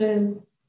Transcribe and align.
Ee, 0.00 0.22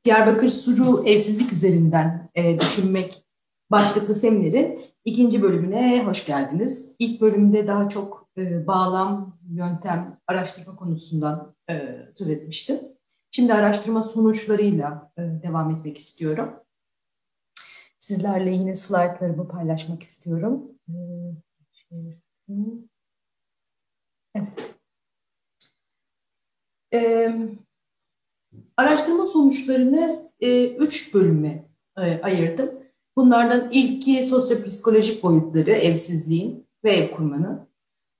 Diyarbakır 0.05 0.49
Suru 0.49 1.03
evsizlik 1.05 1.53
üzerinden 1.53 2.29
e, 2.35 2.59
düşünmek 2.59 3.25
başlıklı 3.71 4.15
seminerin 4.15 4.85
ikinci 5.05 5.41
bölümüne 5.41 6.05
hoş 6.05 6.25
geldiniz. 6.25 6.95
İlk 6.99 7.21
bölümde 7.21 7.67
daha 7.67 7.89
çok 7.89 8.29
e, 8.37 8.67
bağlam, 8.67 9.39
yöntem, 9.51 10.19
araştırma 10.27 10.75
konusundan 10.75 11.55
e, 11.69 11.99
söz 12.15 12.29
etmiştim. 12.29 12.79
Şimdi 13.31 13.53
araştırma 13.53 14.01
sonuçlarıyla 14.01 15.11
devam 15.17 15.71
etmek 15.71 15.97
istiyorum. 15.97 16.53
Sizlerle 17.99 18.49
yine 18.51 18.75
slaytlarımı 18.75 19.47
paylaşmak 19.47 20.03
istiyorum. 20.03 20.71
E, 20.89 20.93
evet. 26.91 27.64
Araştırma 28.77 29.25
sonuçlarını 29.25 30.29
e, 30.39 30.67
üç 30.67 31.13
bölüme 31.13 31.69
e, 31.97 32.21
ayırdım. 32.21 32.69
Bunlardan 33.17 33.69
ilki 33.71 34.25
sosyopsikolojik 34.25 35.23
boyutları, 35.23 35.71
evsizliğin 35.71 36.67
ve 36.83 36.91
ev 36.91 37.11
kurmanın. 37.11 37.67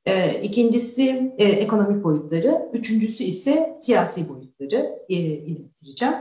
E, 0.06 0.42
ikincisi 0.42 1.34
e, 1.38 1.44
ekonomik 1.46 2.04
boyutları, 2.04 2.70
üçüncüsü 2.74 3.24
ise 3.24 3.78
siyasi 3.80 4.30
boyutları 4.30 5.00
e, 5.10 5.16
ilettireceğim. 5.16 6.16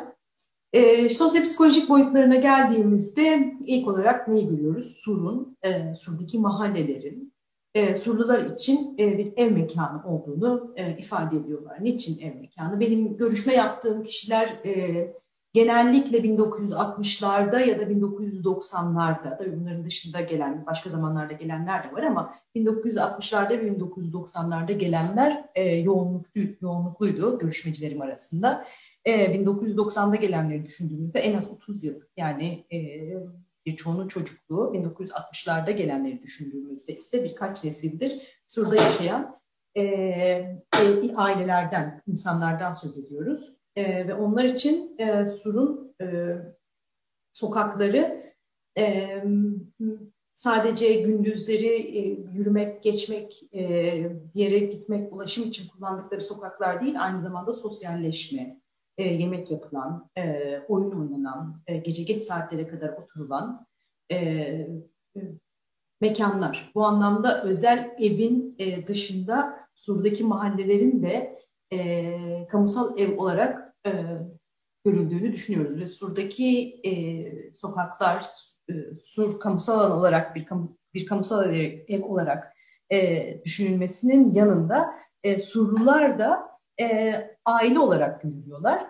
E, 0.73 1.09
sosyopsikolojik 1.09 1.88
boyutlarına 1.88 2.37
geldiğimizde 2.37 3.55
ilk 3.66 3.88
olarak 3.88 4.29
neyi 4.29 4.48
görüyoruz? 4.48 5.01
Sur'un, 5.05 5.57
e, 5.62 5.95
Sur'daki 5.95 6.38
mahallelerin, 6.38 7.34
e, 7.74 7.95
Surlular 7.95 8.45
için 8.45 8.96
e, 8.98 9.19
bir 9.19 9.33
ev 9.37 9.52
mekanı 9.52 10.05
olduğunu 10.05 10.74
e, 10.77 10.96
ifade 10.98 11.37
ediyorlar. 11.37 11.84
Niçin 11.84 12.19
ev 12.19 12.34
mekanı? 12.34 12.80
Benim 12.80 13.16
görüşme 13.16 13.55
yaptığım 13.55 14.02
kişiler 14.02 14.48
e, 14.48 15.15
genellikle 15.52 16.18
1960'larda 16.18 17.68
ya 17.68 17.79
da 17.79 17.82
1990'larda, 17.82 19.38
tabii 19.38 19.60
bunların 19.60 19.85
dışında 19.85 20.21
gelen, 20.21 20.66
başka 20.66 20.90
zamanlarda 20.90 21.32
gelenler 21.32 21.85
de 21.85 21.93
var 21.93 22.02
ama 22.02 22.35
1960'larda 22.57 23.51
ve 23.51 23.68
1990'larda 23.68 24.73
gelenler 24.73 25.45
e, 25.54 25.74
yoğunluklu, 25.74 26.41
yoğunlukluydu 26.60 27.38
görüşmecilerim 27.38 28.02
arasında. 28.02 28.66
E, 29.04 29.24
1990'da 29.24 30.16
gelenleri 30.16 30.65
düşündüğümüzde 30.65 31.18
en 31.18 31.37
az 31.37 31.51
30 31.51 31.85
yıl 31.85 32.01
yani 32.16 32.65
e, 32.73 32.79
birçoğunun 33.66 34.09
çocukluğu 34.09 34.74
1960'larda 34.74 35.70
gelenleri 35.70 36.23
düşündüğümüzde 36.23 36.96
ise 36.96 37.24
birkaç 37.24 37.65
nesildir 37.65 38.23
Sur'da 38.46 38.76
yaşayan 38.76 39.40
e, 39.74 39.82
e, 39.82 40.57
ailelerden, 41.16 42.02
insanlardan 42.07 42.73
söz 42.73 42.98
ediyoruz. 42.98 43.52
E, 43.76 44.09
ve 44.09 44.15
onlar 44.15 44.45
için 44.45 44.98
e, 44.98 45.26
Sur'un 45.26 45.95
e, 46.02 46.37
sokakları 47.32 48.35
e, 48.79 49.09
sadece 50.35 50.95
gündüzleri 50.95 51.98
e, 51.98 52.01
yürümek, 52.32 52.82
geçmek, 52.82 53.42
e, 53.52 53.62
yere 54.35 54.59
gitmek, 54.59 55.12
ulaşım 55.12 55.48
için 55.48 55.68
kullandıkları 55.68 56.23
sokaklar 56.23 56.80
değil, 56.80 57.04
aynı 57.04 57.23
zamanda 57.23 57.52
sosyalleşme, 57.52 58.60
e, 58.98 59.04
yemek 59.04 59.50
yapılan, 59.50 60.10
e, 60.18 60.59
oyun 60.68 60.90
oynanan, 60.90 61.62
e, 61.66 61.76
gece 61.76 62.02
geç 62.02 62.23
saatlere 62.23 62.68
kadar 62.68 62.88
oturulan 62.88 63.66
e, 64.10 64.16
e, 64.16 65.20
mekanlar. 66.00 66.72
Bu 66.75 66.84
anlamda 66.84 67.42
özel 67.44 67.94
evin 67.98 68.54
e, 68.59 68.86
dışında 68.86 69.59
Sur'daki 69.75 70.25
mahallelerin 70.25 71.03
de 71.03 71.38
e, 71.72 72.47
kamusal 72.50 72.98
ev 72.98 73.19
olarak 73.19 73.75
e, 73.86 73.92
görüldüğünü 74.84 75.32
düşünüyoruz. 75.32 75.81
Ve 75.81 75.86
Sur'daki 75.86 76.81
e, 76.84 76.92
sokaklar, 77.53 78.26
e, 78.70 78.74
Sur 79.02 79.40
kamusal 79.40 79.80
alan 79.80 79.98
olarak 79.98 80.34
bir, 80.34 80.46
kam, 80.46 80.76
bir 80.94 81.06
kamusal 81.06 81.54
ev 81.88 82.02
olarak 82.02 82.54
e, 82.92 83.40
düşünülmesinin 83.44 84.34
yanında 84.34 84.90
e, 85.22 85.38
Surlular 85.38 86.19
da 86.19 86.53
e, 86.80 87.14
aile 87.44 87.78
olarak 87.78 88.22
görülüyorlar. 88.22 88.86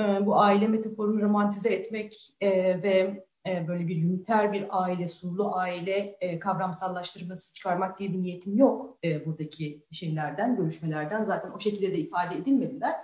E, 0.00 0.26
bu 0.26 0.40
aile 0.40 0.68
metaforunu 0.68 1.22
romantize 1.22 1.68
etmek 1.68 2.36
e, 2.40 2.82
ve 2.82 3.24
e, 3.48 3.68
böyle 3.68 3.88
bir 3.88 4.02
üniter 4.02 4.52
bir 4.52 4.66
aile, 4.70 5.08
surlu 5.08 5.54
aile 5.54 6.16
e, 6.20 6.38
kavramsallaştırması 6.38 7.54
çıkarmak 7.54 7.98
diye 7.98 8.12
bir 8.12 8.20
niyetim 8.20 8.56
yok 8.56 8.98
e, 9.04 9.26
buradaki 9.26 9.86
şeylerden, 9.92 10.56
görüşmelerden. 10.56 11.24
Zaten 11.24 11.50
o 11.50 11.60
şekilde 11.60 11.92
de 11.92 11.98
ifade 11.98 12.36
edilmediler. 12.36 12.94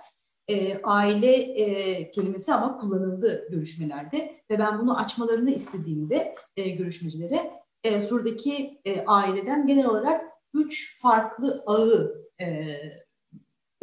E, 0.47 0.81
aile 0.83 1.35
e, 1.35 2.11
kelimesi 2.11 2.53
ama 2.53 2.77
kullanıldı 2.77 3.47
görüşmelerde 3.51 4.41
ve 4.51 4.59
ben 4.59 4.79
bunu 4.79 4.99
açmalarını 4.99 5.51
istediğimde 5.51 6.35
e, 6.57 6.69
görüşmecilere 6.69 7.51
e, 7.83 8.01
Sur'daki 8.01 8.81
e, 8.85 9.05
aileden 9.05 9.67
genel 9.67 9.85
olarak 9.85 10.25
üç 10.53 11.01
farklı 11.01 11.63
ağı 11.65 12.25
e, 12.41 12.45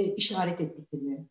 e, 0.02 0.14
işaret 0.14 0.60
ettiklerini, 0.60 1.26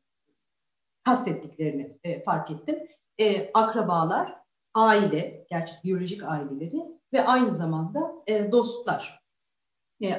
kastettiklerini 1.04 1.98
e, 2.04 2.24
fark 2.24 2.52
ettim. 2.52 2.76
E, 3.20 3.52
akrabalar, 3.54 4.36
aile, 4.74 5.46
gerçek 5.50 5.84
biyolojik 5.84 6.24
aileleri 6.24 6.84
ve 7.14 7.26
aynı 7.26 7.56
zamanda 7.56 8.14
e, 8.28 8.52
dostlar, 8.52 9.22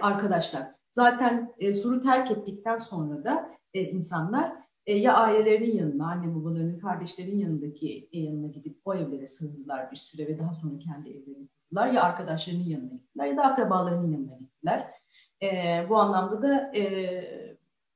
arkadaşlar. 0.01 0.75
Zaten 0.91 1.55
e, 1.59 1.75
Sur'u 1.75 2.01
terk 2.01 2.31
ettikten 2.31 2.79
sonra 2.79 3.25
da 3.25 3.51
insanlar 3.75 4.53
ya 4.87 5.17
ailelerinin 5.17 5.77
yanına, 5.77 6.11
anne 6.11 6.35
babalarının, 6.35 6.79
kardeşlerin 6.79 7.39
yanındaki 7.39 8.09
yanına 8.13 8.47
gidip 8.47 8.81
o 8.85 8.95
evlere 8.95 9.27
sığındılar 9.27 9.91
bir 9.91 9.97
süre 9.97 10.27
ve 10.27 10.39
daha 10.39 10.55
sonra 10.55 10.79
kendi 10.79 11.11
evlerini 11.11 11.49
kurdular. 11.49 11.93
Ya 11.93 12.03
arkadaşlarının 12.03 12.65
yanına 12.65 12.93
gittiler 12.93 13.27
ya 13.27 13.37
da 13.37 13.43
akrabalarının 13.43 14.13
yanına 14.13 14.35
gittiler. 14.35 14.91
E, 15.43 15.47
bu 15.89 15.97
anlamda 15.97 16.43
da 16.43 16.73
e, 16.77 17.52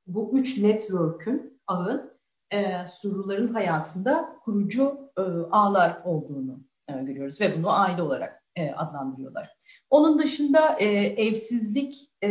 bu 0.07 0.31
üç 0.33 0.57
network'ün, 0.57 1.61
ağın 1.67 2.17
e, 2.53 2.85
Surluların 2.85 3.53
hayatında 3.53 4.39
kurucu 4.43 5.11
e, 5.17 5.21
ağlar 5.51 6.01
olduğunu 6.05 6.59
e, 6.87 6.93
görüyoruz 6.93 7.41
ve 7.41 7.57
bunu 7.57 7.79
aile 7.81 8.01
olarak 8.01 8.43
e, 8.55 8.71
adlandırıyorlar. 8.71 9.57
Onun 9.89 10.19
dışında 10.19 10.77
e, 10.79 10.85
evsizlik, 11.27 12.11
e, 12.23 12.29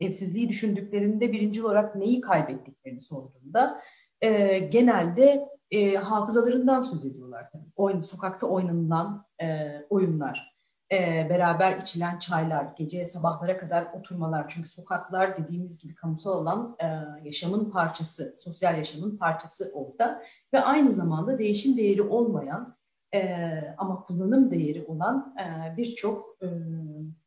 evsizliği 0.00 0.48
düşündüklerinde 0.48 1.32
birinci 1.32 1.64
olarak 1.64 1.96
neyi 1.96 2.20
kaybettiklerini 2.20 3.00
sorduğunda 3.00 3.82
e, 4.20 4.58
genelde 4.58 5.48
e, 5.70 5.94
hafızalarından 5.94 6.82
söz 6.82 7.06
ediyorlar. 7.06 7.50
Oyun, 7.76 8.00
sokakta 8.00 8.46
oynanılan 8.46 9.26
e, 9.42 9.68
oyunlar, 9.90 10.57
e, 10.92 11.26
beraber 11.30 11.76
içilen 11.76 12.18
çaylar, 12.18 12.66
gece 12.76 13.06
sabahlara 13.06 13.58
kadar 13.58 13.86
oturmalar. 13.92 14.48
Çünkü 14.48 14.68
sokaklar 14.68 15.38
dediğimiz 15.38 15.78
gibi 15.78 15.94
kamusal 15.94 16.32
alan 16.32 16.76
e, 16.80 16.86
yaşamın 17.24 17.70
parçası, 17.70 18.34
sosyal 18.38 18.78
yaşamın 18.78 19.16
parçası 19.16 19.70
orada. 19.74 20.22
Ve 20.54 20.60
aynı 20.60 20.92
zamanda 20.92 21.38
değişim 21.38 21.76
değeri 21.76 22.02
olmayan 22.02 22.76
e, 23.14 23.50
ama 23.78 24.02
kullanım 24.02 24.50
değeri 24.50 24.84
olan 24.84 25.34
e, 25.40 25.76
birçok 25.76 26.38
e, 26.42 26.46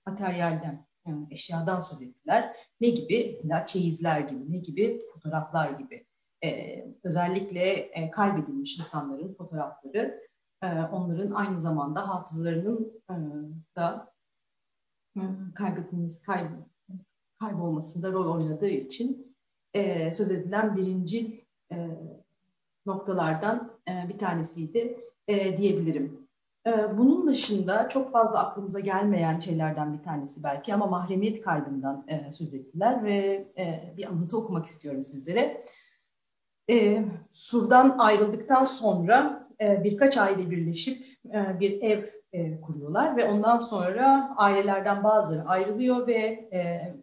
materyalden, 0.05 0.85
yani 1.07 1.27
eşyadan 1.31 1.81
söz 1.81 2.01
ettiler. 2.01 2.55
Ne 2.81 2.89
gibi? 2.89 3.39
Mesela 3.43 3.65
çeyizler 3.65 4.19
gibi, 4.19 4.51
ne 4.51 4.57
gibi? 4.57 5.01
Fotoğraflar 5.13 5.69
gibi. 5.69 6.05
E, 6.43 6.83
özellikle 7.03 7.69
e, 7.71 8.11
kaybedilmiş 8.11 8.79
insanların 8.79 9.33
fotoğrafları 9.33 10.21
onların 10.67 11.31
aynı 11.31 11.61
zamanda 11.61 12.09
hafızalarının 12.09 13.03
e, 13.09 13.15
da 13.75 14.13
e, 15.17 15.21
kaybetmemiz, 15.55 16.21
kayb 16.21 16.49
kaybolmasında 17.39 18.11
rol 18.11 18.35
oynadığı 18.35 18.67
için 18.67 19.35
söz 20.13 20.31
edilen 20.31 20.77
birinci 20.77 21.45
noktalardan 22.85 23.71
bir 24.09 24.17
tanesiydi 24.17 24.97
diyebilirim. 25.27 26.27
Bunun 26.97 27.27
dışında 27.27 27.89
çok 27.89 28.11
fazla 28.11 28.39
aklımıza 28.39 28.79
gelmeyen 28.79 29.39
şeylerden 29.39 29.93
bir 29.93 30.03
tanesi 30.03 30.43
belki 30.43 30.73
ama 30.73 30.87
mahremiyet 30.87 31.41
kaybından 31.41 32.05
söz 32.31 32.53
ettiler 32.53 33.03
ve 33.03 33.47
bir 33.97 34.05
alıntı 34.05 34.37
okumak 34.37 34.65
istiyorum 34.65 35.03
sizlere. 35.03 35.65
Sur'dan 37.29 37.95
ayrıldıktan 37.97 38.63
sonra 38.63 39.47
e, 39.50 39.50
birkaç 39.61 40.17
aile 40.17 40.51
birleşip 40.51 41.05
e, 41.25 41.59
bir 41.59 41.81
ev 41.81 42.05
e, 42.33 42.61
kuruyorlar 42.61 43.17
ve 43.17 43.25
ondan 43.25 43.57
sonra 43.57 44.33
ailelerden 44.37 45.03
bazıları 45.03 45.43
ayrılıyor 45.43 46.07
ve 46.07 46.49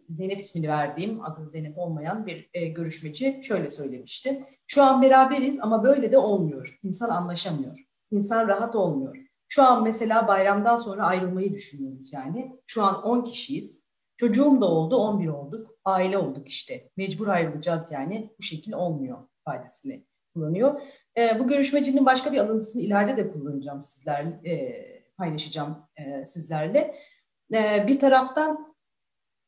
Zeynep 0.09 0.39
ismini 0.39 0.67
verdiğim, 0.67 1.23
adı 1.23 1.49
Zeynep 1.49 1.77
olmayan 1.77 2.25
bir 2.25 2.49
görüşmeci 2.75 3.41
şöyle 3.43 3.69
söylemişti. 3.69 4.43
Şu 4.67 4.83
an 4.83 5.01
beraberiz 5.01 5.59
ama 5.61 5.83
böyle 5.83 6.11
de 6.11 6.17
olmuyor. 6.17 6.79
İnsan 6.83 7.09
anlaşamıyor. 7.09 7.85
İnsan 8.11 8.47
rahat 8.47 8.75
olmuyor. 8.75 9.17
Şu 9.47 9.63
an 9.63 9.83
mesela 9.83 10.27
bayramdan 10.27 10.77
sonra 10.77 11.03
ayrılmayı 11.03 11.53
düşünüyoruz 11.53 12.13
yani. 12.13 12.59
Şu 12.67 12.83
an 12.83 13.03
10 13.03 13.23
kişiyiz. 13.23 13.83
Çocuğum 14.17 14.61
da 14.61 14.65
oldu, 14.65 14.97
11 14.97 15.27
olduk. 15.27 15.67
Aile 15.85 16.17
olduk 16.17 16.47
işte. 16.47 16.89
Mecbur 16.97 17.27
ayrılacağız 17.27 17.91
yani. 17.91 18.33
Bu 18.39 18.43
şekil 18.43 18.73
olmuyor 18.73 19.17
faydasını 19.45 19.93
kullanıyor. 20.33 20.81
E, 21.19 21.39
bu 21.39 21.47
görüşmecinin 21.47 22.05
başka 22.05 22.33
bir 22.33 22.37
alıntısını 22.37 22.81
ileride 22.81 23.17
de 23.17 23.31
kullanacağım 23.31 23.81
sizler, 23.81 24.25
e, 24.45 24.85
paylaşacağım 25.17 25.77
e, 25.97 26.23
sizlerle. 26.23 26.95
E, 27.53 27.87
bir 27.87 27.99
taraftan 27.99 28.75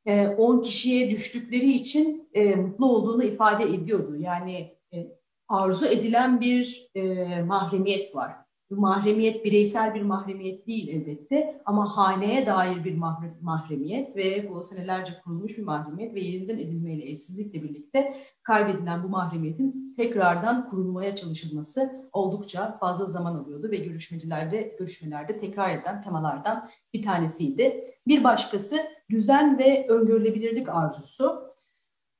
e, 0.05 0.27
10 0.27 0.61
kişiye 0.61 1.11
düştükleri 1.11 1.71
için 1.71 2.29
e, 2.33 2.55
mutlu 2.55 2.85
olduğunu 2.85 3.23
ifade 3.23 3.63
ediyordu. 3.63 4.15
Yani 4.15 4.77
e, 4.93 5.07
arzu 5.47 5.85
edilen 5.85 6.41
bir 6.41 6.91
e, 6.95 7.41
mahremiyet 7.41 8.15
var. 8.15 8.31
Bu 8.71 8.75
mahremiyet 8.75 9.45
bireysel 9.45 9.95
bir 9.95 10.01
mahremiyet 10.01 10.67
değil 10.67 10.87
elbette 10.87 11.61
ama 11.65 11.97
haneye 11.97 12.45
dair 12.45 12.83
bir 12.83 12.97
mahremiyet 13.41 14.15
ve 14.15 14.49
bu 14.49 14.63
senelerce 14.63 15.13
kurulmuş 15.23 15.57
bir 15.57 15.63
mahremiyet 15.63 16.15
ve 16.15 16.19
yeniden 16.19 16.57
edilmeyle 16.57 17.11
evsizlikle 17.11 17.63
birlikte 17.63 18.17
kaybedilen 18.43 19.03
bu 19.03 19.09
mahremiyetin 19.09 19.93
tekrardan 19.97 20.69
kurulmaya 20.69 21.15
çalışılması 21.15 22.09
oldukça 22.13 22.77
fazla 22.79 23.05
zaman 23.05 23.35
alıyordu 23.35 23.71
ve 23.71 23.77
görüşmecilerde 23.77 24.75
görüşmelerde 24.79 25.39
tekrar 25.39 25.69
eden 25.69 26.01
temalardan 26.01 26.69
bir 26.93 27.03
tanesiydi. 27.03 27.85
Bir 28.07 28.23
başkası 28.23 28.77
düzen 29.09 29.57
ve 29.57 29.87
öngörülebilirlik 29.89 30.69
arzusu. 30.69 31.50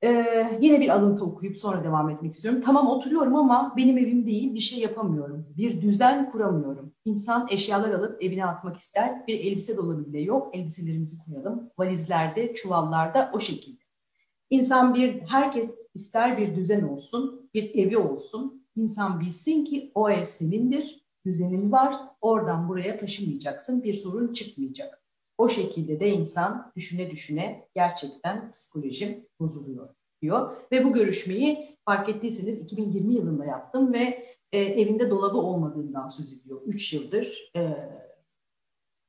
Ee, 0.04 0.58
yine 0.62 0.80
bir 0.82 0.90
alıntı 0.90 1.26
okuyup 1.26 1.58
sonra 1.58 1.84
devam 1.84 2.10
etmek 2.10 2.34
istiyorum. 2.34 2.62
Tamam 2.66 2.88
oturuyorum 2.88 3.36
ama 3.36 3.74
benim 3.78 3.98
evim 3.98 4.26
değil, 4.28 4.54
bir 4.54 4.60
şey 4.60 4.80
yapamıyorum. 4.80 5.46
Bir 5.58 5.82
düzen 5.82 6.30
kuramıyorum. 6.30 6.94
İnsan 7.06 7.48
eşyalar 7.52 7.92
alıp 7.92 8.24
evine 8.24 8.46
atmak 8.46 8.78
ister. 8.78 9.28
Bir 9.28 9.40
elbise 9.40 9.78
dolabı 9.78 10.06
bile 10.06 10.22
yok. 10.22 10.56
Elbiselerimizi 10.56 11.18
koyalım. 11.26 11.70
Valizlerde, 11.78 12.54
çuvallarda 12.54 13.32
o 13.34 13.40
şekilde. 13.40 13.82
İnsan 14.50 14.96
bir, 14.96 15.22
herkes 15.22 15.76
ister 15.94 16.38
bir 16.38 16.56
düzen 16.56 16.82
olsun, 16.82 17.50
bir 17.54 17.76
evi 17.76 17.98
olsun. 17.98 18.68
İnsan 18.76 19.20
bilsin 19.20 19.66
ki 19.66 19.92
o 19.96 20.10
ev 20.10 20.26
senindir, 20.26 21.06
düzenin 21.26 21.72
var. 21.72 21.96
Oradan 22.22 22.70
buraya 22.70 22.98
taşımayacaksın, 22.98 23.84
bir 23.84 23.94
sorun 23.94 24.34
çıkmayacak. 24.34 25.01
O 25.42 25.50
şekilde 25.50 26.00
de 26.00 26.10
insan 26.10 26.72
düşüne 26.76 27.12
düşüne 27.12 27.68
gerçekten 27.76 28.52
psikolojim 28.52 29.26
bozuluyor 29.40 29.90
diyor. 30.22 30.58
Ve 30.72 30.84
bu 30.84 30.94
görüşmeyi 30.94 31.78
fark 31.86 32.10
ettiyseniz 32.10 32.60
2020 32.62 33.16
yılında 33.16 33.46
yaptım 33.46 33.94
ve 33.94 34.36
e, 34.52 34.60
evinde 34.60 35.10
dolabı 35.10 35.38
olmadığından 35.38 36.08
söz 36.08 36.34
ediyor. 36.34 36.62
Üç 36.66 36.94
yıldır 36.94 37.52
e, 37.56 37.78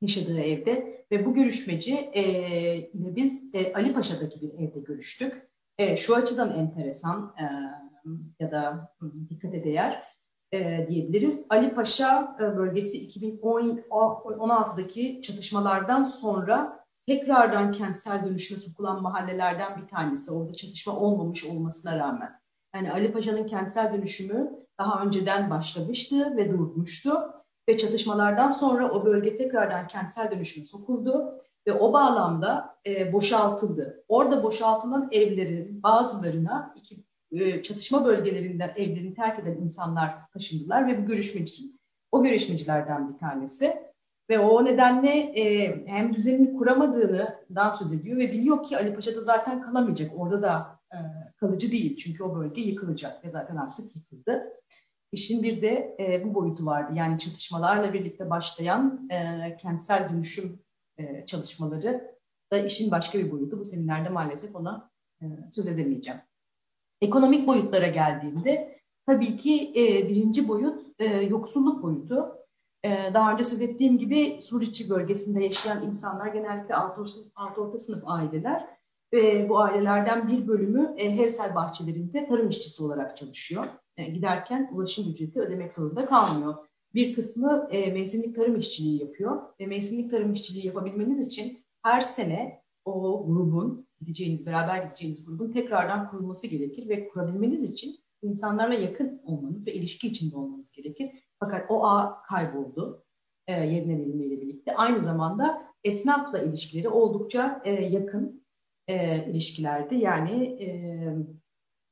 yaşadığı 0.01 0.39
evde 0.39 1.05
ve 1.11 1.25
bu 1.25 1.33
görüşmeci 1.33 1.95
e, 1.95 2.91
biz 2.93 3.55
e, 3.55 3.73
Ali 3.73 3.93
Paşa'daki 3.93 4.41
bir 4.41 4.53
evde 4.53 4.79
görüştük. 4.79 5.49
E, 5.77 5.95
şu 5.95 6.15
açıdan 6.15 6.59
enteresan 6.59 7.35
e, 7.39 7.45
ya 8.39 8.51
da 8.51 8.93
dikkat 9.29 9.53
değer 9.53 10.03
e, 10.53 10.85
diyebiliriz. 10.87 11.45
Ali 11.49 11.73
Paşa 11.73 12.37
e, 12.39 12.57
bölgesi 12.57 13.07
2016'daki 13.07 15.21
çatışmalardan 15.21 16.03
sonra 16.03 16.85
tekrardan 17.07 17.71
kentsel 17.71 18.25
dönüşüme 18.25 18.59
sokulan 18.59 19.01
mahallelerden 19.01 19.81
bir 19.81 19.87
tanesi. 19.87 20.31
Orada 20.31 20.53
çatışma 20.53 20.95
olmamış 20.95 21.45
olmasına 21.45 21.99
rağmen. 21.99 22.39
Yani 22.75 22.91
Ali 22.91 23.11
Paşa'nın 23.11 23.47
kentsel 23.47 23.93
dönüşümü 23.93 24.51
daha 24.79 25.05
önceden 25.05 25.49
başlamıştı 25.49 26.37
ve 26.37 26.51
durmuştu. 26.51 27.33
Ve 27.69 27.77
çatışmalardan 27.77 28.51
sonra 28.51 28.91
o 28.91 29.05
bölge 29.05 29.37
tekrardan 29.37 29.87
kentsel 29.87 30.31
dönüşüme 30.31 30.65
sokuldu 30.65 31.37
ve 31.67 31.73
o 31.73 31.93
bağlamda 31.93 32.75
e, 32.87 33.13
boşaltıldı. 33.13 34.03
Orada 34.07 34.43
boşaltılan 34.43 35.09
evlerin 35.11 35.83
bazılarına 35.83 36.73
iki, 36.75 37.03
e, 37.33 37.63
çatışma 37.63 38.05
bölgelerinden 38.05 38.73
evlerini 38.75 39.13
terk 39.13 39.39
eden 39.39 39.55
insanlar 39.55 40.31
taşındılar 40.31 40.87
ve 40.87 41.03
bu 41.03 41.07
görüşmeci, 41.07 41.63
o 42.11 42.23
görüşmecilerden 42.23 43.13
bir 43.13 43.17
tanesi. 43.17 43.83
Ve 44.29 44.39
o 44.39 44.65
nedenle 44.65 45.09
e, 45.09 45.75
hem 45.87 46.13
düzenini 46.13 46.53
kuramadığından 46.53 47.71
söz 47.71 47.93
ediyor 47.93 48.17
ve 48.17 48.31
biliyor 48.31 48.63
ki 48.63 48.77
Ali 48.77 48.95
Paşa'da 48.95 49.21
zaten 49.21 49.61
kalamayacak. 49.61 50.11
Orada 50.15 50.41
da 50.41 50.79
e, 50.91 50.97
kalıcı 51.37 51.71
değil 51.71 51.97
çünkü 51.97 52.23
o 52.23 52.35
bölge 52.35 52.61
yıkılacak 52.61 53.25
ve 53.25 53.31
zaten 53.31 53.55
artık 53.55 53.95
yıkıldı. 53.95 54.43
İşin 55.11 55.43
bir 55.43 55.61
de 55.61 55.97
e, 55.99 56.23
bu 56.23 56.33
boyutu 56.33 56.65
vardı. 56.65 56.93
Yani 56.95 57.19
çatışmalarla 57.19 57.93
birlikte 57.93 58.29
başlayan 58.29 59.09
e, 59.11 59.55
kentsel 59.57 60.13
dönüşüm 60.13 60.59
e, 60.97 61.25
çalışmaları 61.25 62.15
da 62.53 62.57
işin 62.57 62.91
başka 62.91 63.19
bir 63.19 63.31
boyutu. 63.31 63.59
Bu 63.59 63.65
seminerde 63.65 64.09
maalesef 64.09 64.55
ona 64.55 64.91
e, 65.21 65.25
söz 65.51 65.67
edemeyeceğim. 65.67 66.21
Ekonomik 67.03 67.47
boyutlara 67.47 67.87
geldiğinde 67.87 68.79
tabii 69.05 69.37
ki 69.37 69.73
e, 69.75 70.09
birinci 70.09 70.47
boyut 70.47 70.85
e, 70.99 71.05
yoksulluk 71.05 71.83
boyutu. 71.83 72.35
E, 72.83 72.89
daha 73.13 73.31
önce 73.31 73.43
söz 73.43 73.61
ettiğim 73.61 73.97
gibi 73.97 74.37
Suriçi 74.41 74.89
bölgesinde 74.89 75.43
yaşayan 75.43 75.83
insanlar 75.83 76.27
genellikle 76.27 76.75
alt 76.75 76.99
orta, 76.99 77.19
alt 77.35 77.57
orta 77.57 77.79
sınıf 77.79 78.03
aileler 78.05 78.67
ve 79.13 79.49
bu 79.49 79.59
ailelerden 79.59 80.27
bir 80.27 80.47
bölümü 80.47 80.95
e, 80.97 81.17
Hevsel 81.17 81.55
bahçelerinde 81.55 82.25
tarım 82.25 82.49
işçisi 82.49 82.83
olarak 82.83 83.17
çalışıyor. 83.17 83.65
E, 83.97 84.03
giderken 84.03 84.69
ulaşım 84.73 85.11
ücreti 85.11 85.39
ödemek 85.39 85.73
zorunda 85.73 86.05
kalmıyor. 86.05 86.55
Bir 86.93 87.13
kısmı 87.13 87.67
e, 87.71 87.91
mevsimlik 87.91 88.35
tarım 88.35 88.55
işçiliği 88.55 89.01
yapıyor 89.01 89.41
ve 89.59 89.65
mevsimlik 89.65 90.11
tarım 90.11 90.33
işçiliği 90.33 90.65
yapabilmeniz 90.65 91.27
için 91.27 91.65
her 91.83 92.01
sene 92.01 92.63
o 92.85 93.25
grubun 93.27 93.87
gideceğiniz, 94.05 94.45
beraber 94.45 94.83
gideceğiniz 94.83 95.25
grubun 95.25 95.51
tekrardan 95.51 96.09
kurulması 96.09 96.47
gerekir 96.47 96.89
ve 96.89 97.07
kurabilmeniz 97.07 97.63
için 97.63 97.95
insanlarla 98.21 98.73
yakın 98.73 99.21
olmanız 99.23 99.67
ve 99.67 99.73
ilişki 99.73 100.07
içinde 100.07 100.37
olmanız 100.37 100.71
gerekir. 100.71 101.09
Fakat 101.39 101.71
o 101.71 101.85
ağ 101.85 102.21
kayboldu 102.21 103.05
e, 103.47 103.53
yeniden 103.53 103.99
edilmeyle 103.99 104.41
birlikte. 104.41 104.75
Aynı 104.75 105.03
zamanda 105.03 105.63
esnafla 105.83 106.39
ilişkileri 106.39 106.89
oldukça 106.89 107.61
e, 107.65 107.71
yakın 107.71 108.45
e, 108.87 109.25
ilişkilerdi. 109.29 109.95
Yani 109.95 110.63
e, 110.63 110.67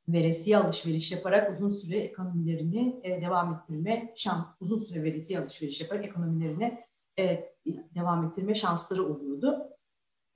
veresiye 0.08 0.58
alışveriş 0.58 1.12
yaparak 1.12 1.52
uzun 1.52 1.70
süre 1.70 1.98
ekonomilerini 1.98 3.02
e, 3.04 3.22
devam 3.22 3.54
ettirme 3.54 4.14
şans, 4.16 4.46
uzun 4.60 4.80
süre 4.80 5.04
veresiye 5.04 5.40
alışveriş 5.40 5.82
yaparak 5.82 6.06
ekonomilerini 6.06 6.80
e, 7.20 7.52
devam 7.96 8.26
ettirme 8.26 8.56
şansları 8.56 9.04
oluyordu. 9.04 9.70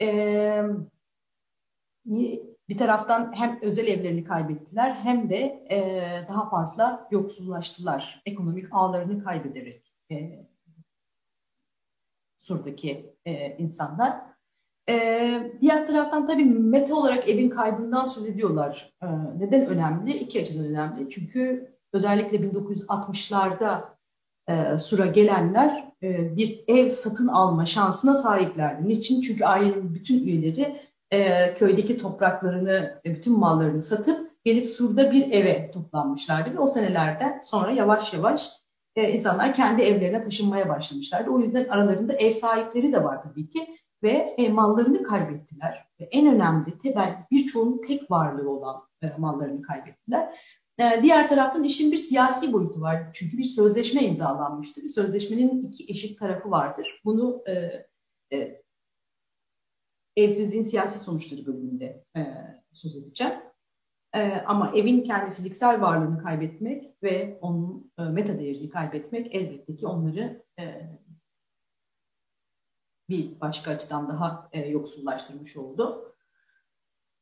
E, 0.01 0.63
bir 2.69 2.77
taraftan 2.77 3.33
hem 3.35 3.59
özel 3.61 3.87
evlerini 3.87 4.23
kaybettiler 4.23 4.93
hem 4.93 5.29
de 5.29 5.65
e, 5.71 6.01
daha 6.29 6.49
fazla 6.49 7.07
yoksullaştılar. 7.11 8.21
Ekonomik 8.25 8.67
ağlarını 8.71 9.23
kaybederek 9.23 9.93
e, 10.11 10.45
Sur'daki 12.37 13.15
e, 13.25 13.57
insanlar. 13.57 14.21
E, 14.89 15.53
diğer 15.61 15.87
taraftan 15.87 16.27
tabii 16.27 16.45
meta 16.45 16.95
olarak 16.95 17.29
evin 17.29 17.49
kaybından 17.49 18.05
söz 18.05 18.29
ediyorlar. 18.29 18.93
E, 19.03 19.07
neden 19.39 19.65
önemli? 19.65 20.17
İki 20.17 20.41
açıdan 20.41 20.65
önemli. 20.65 21.09
Çünkü 21.09 21.71
özellikle 21.93 22.37
1960'larda 22.37 23.81
e, 24.47 24.77
Sur'a 24.77 25.05
gelenler 25.05 25.91
e, 26.03 26.37
bir 26.37 26.63
ev 26.67 26.87
satın 26.87 27.27
alma 27.27 27.65
şansına 27.65 28.15
sahiplerdi. 28.15 28.87
Niçin? 28.87 29.21
Çünkü 29.21 29.45
ailenin 29.45 29.95
bütün 29.95 30.23
üyeleri 30.23 30.81
e, 31.11 31.53
köydeki 31.53 31.97
topraklarını, 31.97 33.01
e, 33.05 33.15
bütün 33.15 33.39
mallarını 33.39 33.83
satıp 33.83 34.31
gelip 34.43 34.69
Sur'da 34.69 35.11
bir 35.11 35.31
eve 35.31 35.71
toplanmışlardı. 35.71 36.53
Ve 36.53 36.59
o 36.59 36.67
senelerden 36.67 37.39
sonra 37.39 37.71
yavaş 37.71 38.13
yavaş 38.13 38.49
e, 38.95 39.11
insanlar 39.11 39.53
kendi 39.53 39.81
evlerine 39.81 40.21
taşınmaya 40.21 40.69
başlamışlardı. 40.69 41.29
O 41.29 41.39
yüzden 41.39 41.67
aralarında 41.67 42.13
ev 42.13 42.31
sahipleri 42.31 42.93
de 42.93 43.03
var 43.03 43.23
tabii 43.23 43.49
ki 43.49 43.67
ve 44.03 44.35
e, 44.37 44.49
mallarını 44.49 45.03
kaybettiler. 45.03 45.85
Ve 45.99 46.03
en 46.03 46.35
önemli, 46.35 46.77
temel 46.77 47.15
birçoğunun 47.31 47.81
tek 47.81 48.11
varlığı 48.11 48.49
olan 48.49 48.81
e, 49.01 49.07
mallarını 49.17 49.61
kaybettiler. 49.61 50.39
E, 50.79 51.03
diğer 51.03 51.29
taraftan 51.29 51.63
işin 51.63 51.91
bir 51.91 51.97
siyasi 51.97 52.53
boyutu 52.53 52.81
var. 52.81 53.03
Çünkü 53.13 53.37
bir 53.37 53.43
sözleşme 53.43 54.01
imzalanmıştı. 54.01 54.83
Bir 54.83 54.89
sözleşmenin 54.89 55.61
iki 55.61 55.91
eşit 55.91 56.19
tarafı 56.19 56.51
vardır. 56.51 57.01
Bunu 57.05 57.43
e, 57.47 57.53
e, 58.33 58.61
evsizliğin 60.15 60.63
siyasi 60.63 60.99
sonuçları 60.99 61.45
bölümünde 61.45 62.05
e, 62.17 62.21
söz 62.73 62.97
edeceğim. 62.97 63.33
E, 64.15 64.31
ama 64.31 64.71
evin 64.75 65.03
kendi 65.03 65.33
fiziksel 65.35 65.81
varlığını 65.81 66.23
kaybetmek 66.23 67.03
ve 67.03 67.39
onun 67.41 67.91
e, 67.99 68.03
meta 68.03 68.39
değerini 68.39 68.69
kaybetmek 68.69 69.35
elbette 69.35 69.75
ki 69.75 69.87
onları 69.87 70.43
e, 70.59 70.89
bir 73.09 73.39
başka 73.41 73.71
açıdan 73.71 74.09
daha 74.09 74.49
e, 74.51 74.69
yoksullaştırmış 74.69 75.57
oldu. 75.57 76.15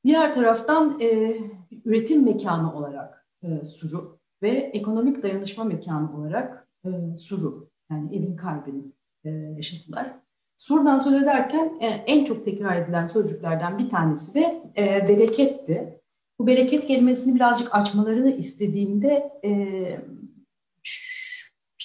Diğer 0.04 0.34
taraftan 0.34 1.00
e, 1.02 1.38
üretim 1.86 2.26
mekanı 2.26 2.76
olarak 2.76 3.28
e, 3.44 3.66
Suru 3.66 4.20
ve 4.42 4.50
ekonomik 4.50 5.24
dayanışma 5.24 5.64
mekanı 5.64 6.18
olarak 6.18 6.68
e, 6.86 7.18
Suru 7.18 7.70
yani 7.92 8.18
evin 8.18 8.36
kalbini 8.36 8.92
e, 9.24 9.30
yaşadılar. 9.30 10.23
Sur'dan 10.64 11.00
söz 11.00 11.14
ederken 11.14 11.78
e, 11.82 11.88
en 11.88 12.26
çok 12.26 12.46
tekrar 12.46 12.82
edilen 12.82 13.06
sözcüklerden 13.06 13.80
bir 13.80 13.90
tanesi 13.90 14.34
de 14.34 14.62
e, 14.78 15.08
bereketti. 15.08 16.00
Bu 16.40 16.48
bereket 16.48 16.88
kelimesini 16.88 17.36
birazcık 17.36 17.76
açmalarını 17.76 18.32
istediğimde 18.32 19.40
e, 19.44 19.52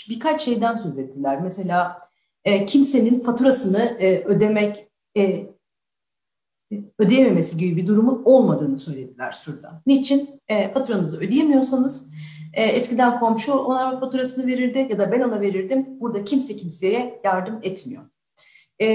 birkaç 0.09 0.41
şeyden 0.41 0.77
söz 0.77 0.99
ettiler. 0.99 1.41
Mesela 1.43 2.01
e, 2.45 2.65
kimsenin 2.65 3.21
faturasını 3.21 3.97
e, 4.01 4.25
ödemek 4.25 4.89
e, 5.17 5.47
ödeyememesi 6.99 7.57
gibi 7.57 7.77
bir 7.77 7.87
durumun 7.87 8.23
olmadığını 8.25 8.79
söylediler 8.79 9.33
Sur'da. 9.33 9.83
Niçin? 9.87 10.41
E, 10.49 10.73
faturanızı 10.73 11.19
ödeyemiyorsanız 11.19 12.13
e, 12.55 12.63
eskiden 12.63 13.21
komşu 13.21 13.53
ona 13.53 14.01
faturasını 14.01 14.47
verirdi 14.47 14.87
ya 14.91 14.99
da 14.99 15.13
ben 15.13 15.21
ona 15.21 15.41
verirdim. 15.41 16.01
Burada 16.01 16.25
kimse 16.25 16.57
kimseye 16.57 17.21
yardım 17.25 17.59
etmiyor. 17.63 18.05
E, 18.81 18.87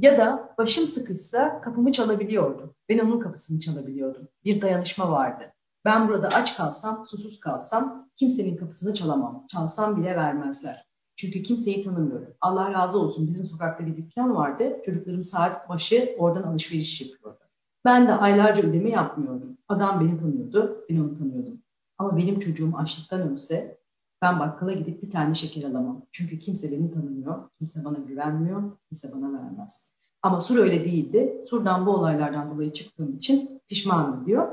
ya 0.00 0.18
da 0.18 0.54
başım 0.58 0.86
sıkışsa 0.86 1.60
kapımı 1.60 1.92
çalabiliyordu. 1.92 2.74
Ben 2.88 2.98
onun 2.98 3.20
kapısını 3.20 3.60
çalabiliyordum. 3.60 4.28
Bir 4.44 4.60
dayanışma 4.60 5.10
vardı. 5.10 5.44
Ben 5.84 6.08
burada 6.08 6.28
aç 6.28 6.56
kalsam, 6.56 7.06
susuz 7.06 7.40
kalsam 7.40 8.08
kimsenin 8.16 8.56
kapısını 8.56 8.94
çalamam. 8.94 9.46
Çalsam 9.48 9.96
bile 9.96 10.16
vermezler. 10.16 10.86
Çünkü 11.16 11.42
kimseyi 11.42 11.84
tanımıyorum. 11.84 12.34
Allah 12.40 12.72
razı 12.72 12.98
olsun 12.98 13.28
bizim 13.28 13.46
sokakta 13.46 13.86
bir 13.86 13.96
dükkan 13.96 14.34
vardı. 14.34 14.76
Çocuklarım 14.84 15.22
saat 15.22 15.68
başı 15.68 16.16
oradan 16.18 16.42
alışveriş 16.42 17.00
yapıyordu. 17.00 17.38
Ben 17.84 18.08
de 18.08 18.12
aylarca 18.12 18.62
ödeme 18.62 18.90
yapmıyordum. 18.90 19.58
Adam 19.68 20.00
beni 20.00 20.18
tanıyordu, 20.18 20.84
ben 20.90 20.96
onu 20.96 21.14
tanıyordum. 21.14 21.62
Ama 21.98 22.16
benim 22.16 22.38
çocuğum 22.38 22.72
açlıktan 22.76 23.32
ölse 23.32 23.78
ben 24.24 24.40
bakkala 24.40 24.72
gidip 24.72 25.02
bir 25.02 25.10
tane 25.10 25.34
şeker 25.34 25.70
alamam. 25.70 26.06
Çünkü 26.12 26.38
kimse 26.38 26.72
beni 26.72 26.90
tanımıyor, 26.90 27.48
kimse 27.58 27.84
bana 27.84 27.98
güvenmiyor, 27.98 28.62
kimse 28.88 29.12
bana 29.12 29.32
vermez. 29.32 29.94
Ama 30.22 30.40
Sur 30.40 30.56
öyle 30.56 30.84
değildi. 30.84 31.42
Sur'dan 31.46 31.86
bu 31.86 31.90
olaylardan 31.90 32.50
dolayı 32.50 32.72
çıktığım 32.72 33.16
için 33.16 33.62
pişmanım 33.68 34.26
diyor. 34.26 34.52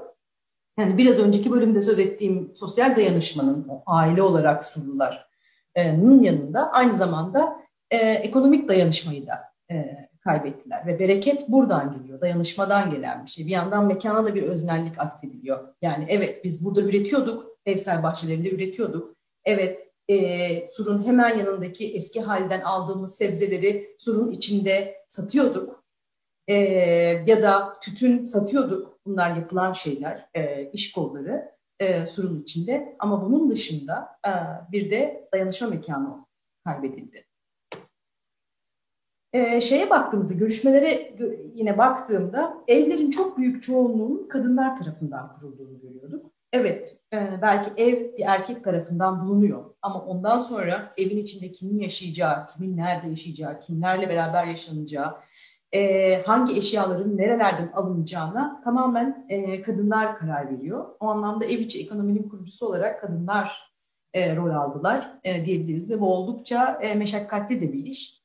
Yani 0.79 0.97
biraz 0.97 1.19
önceki 1.19 1.51
bölümde 1.51 1.81
söz 1.81 1.99
ettiğim 1.99 2.51
sosyal 2.55 2.95
dayanışmanın, 2.95 3.67
o 3.69 3.83
aile 3.85 4.21
olarak 4.21 4.63
Surlular'ın 4.63 6.19
yanında 6.19 6.71
aynı 6.71 6.95
zamanda 6.95 7.57
e, 7.91 7.97
ekonomik 7.97 8.69
dayanışmayı 8.69 9.27
da 9.27 9.33
e, 9.71 10.07
kaybettiler. 10.19 10.87
Ve 10.87 10.99
bereket 10.99 11.49
buradan 11.49 11.97
geliyor, 11.97 12.21
dayanışmadan 12.21 12.91
gelen 12.91 13.25
bir 13.25 13.29
şey. 13.29 13.45
Bir 13.45 13.51
yandan 13.51 13.85
mekana 13.85 14.25
da 14.25 14.35
bir 14.35 14.43
öznellik 14.43 14.99
atfediliyor. 14.99 15.67
Yani 15.81 16.05
evet 16.09 16.43
biz 16.43 16.65
burada 16.65 16.81
üretiyorduk, 16.81 17.45
evsel 17.65 18.03
bahçelerinde 18.03 18.51
üretiyorduk. 18.51 19.20
Evet 19.45 19.91
e, 20.07 20.67
surun 20.69 21.05
hemen 21.05 21.37
yanındaki 21.37 21.93
eski 21.95 22.21
halden 22.21 22.61
aldığımız 22.61 23.15
sebzeleri 23.15 23.95
surun 23.99 24.31
içinde 24.31 24.95
satıyorduk. 25.07 25.83
E, 26.47 26.55
ya 27.27 27.41
da 27.41 27.79
tütün 27.81 28.25
satıyorduk. 28.25 28.99
Bunlar 29.05 29.35
yapılan 29.35 29.73
şeyler, 29.73 30.29
e, 30.33 30.71
iş 30.71 30.91
kolları 30.91 31.51
e, 31.79 32.05
surun 32.05 32.39
içinde. 32.39 32.95
Ama 32.99 33.25
bunun 33.25 33.51
dışında 33.51 34.09
e, 34.27 34.31
bir 34.71 34.91
de 34.91 35.29
dayanışma 35.33 35.67
mekanı 35.67 36.25
kaybedildi. 36.65 37.25
Ee, 39.33 39.61
şeye 39.61 39.89
baktığımızda, 39.89 40.33
görüşmelere 40.33 41.15
yine 41.53 41.77
baktığımda 41.77 42.57
evlerin 42.67 43.09
çok 43.11 43.37
büyük 43.37 43.63
çoğunluğunun 43.63 44.27
kadınlar 44.27 44.77
tarafından 44.77 45.33
kurulduğunu 45.33 45.81
görüyorduk. 45.81 46.30
Evet, 46.53 46.97
e, 47.13 47.41
belki 47.41 47.83
ev 47.83 48.17
bir 48.17 48.23
erkek 48.25 48.63
tarafından 48.63 49.21
bulunuyor 49.21 49.75
ama 49.81 50.05
ondan 50.05 50.39
sonra 50.39 50.93
evin 50.97 51.17
içinde 51.17 51.51
kimin 51.51 51.79
yaşayacağı, 51.79 52.47
kimin 52.47 52.77
nerede 52.77 53.09
yaşayacağı, 53.09 53.59
kimlerle 53.59 54.09
beraber 54.09 54.45
yaşanacağı, 54.45 55.17
e, 55.71 56.21
hangi 56.21 56.57
eşyaların 56.57 57.17
nerelerden 57.17 57.71
alınacağına 57.73 58.61
tamamen 58.63 59.25
e, 59.29 59.61
kadınlar 59.61 60.17
karar 60.17 60.53
veriyor. 60.53 60.95
O 60.99 61.07
anlamda 61.07 61.45
ev 61.45 61.59
içi 61.59 61.83
ekonominin 61.83 62.29
kurucusu 62.29 62.67
olarak 62.67 63.01
kadınlar 63.01 63.71
rol 64.15 64.49
aldılar 64.49 65.19
diyebiliriz 65.23 65.89
ve 65.89 65.99
bu 65.99 66.13
oldukça 66.13 66.79
meşakkatli 66.97 67.61
de 67.61 67.73
bir 67.73 67.85
iş. 67.85 68.21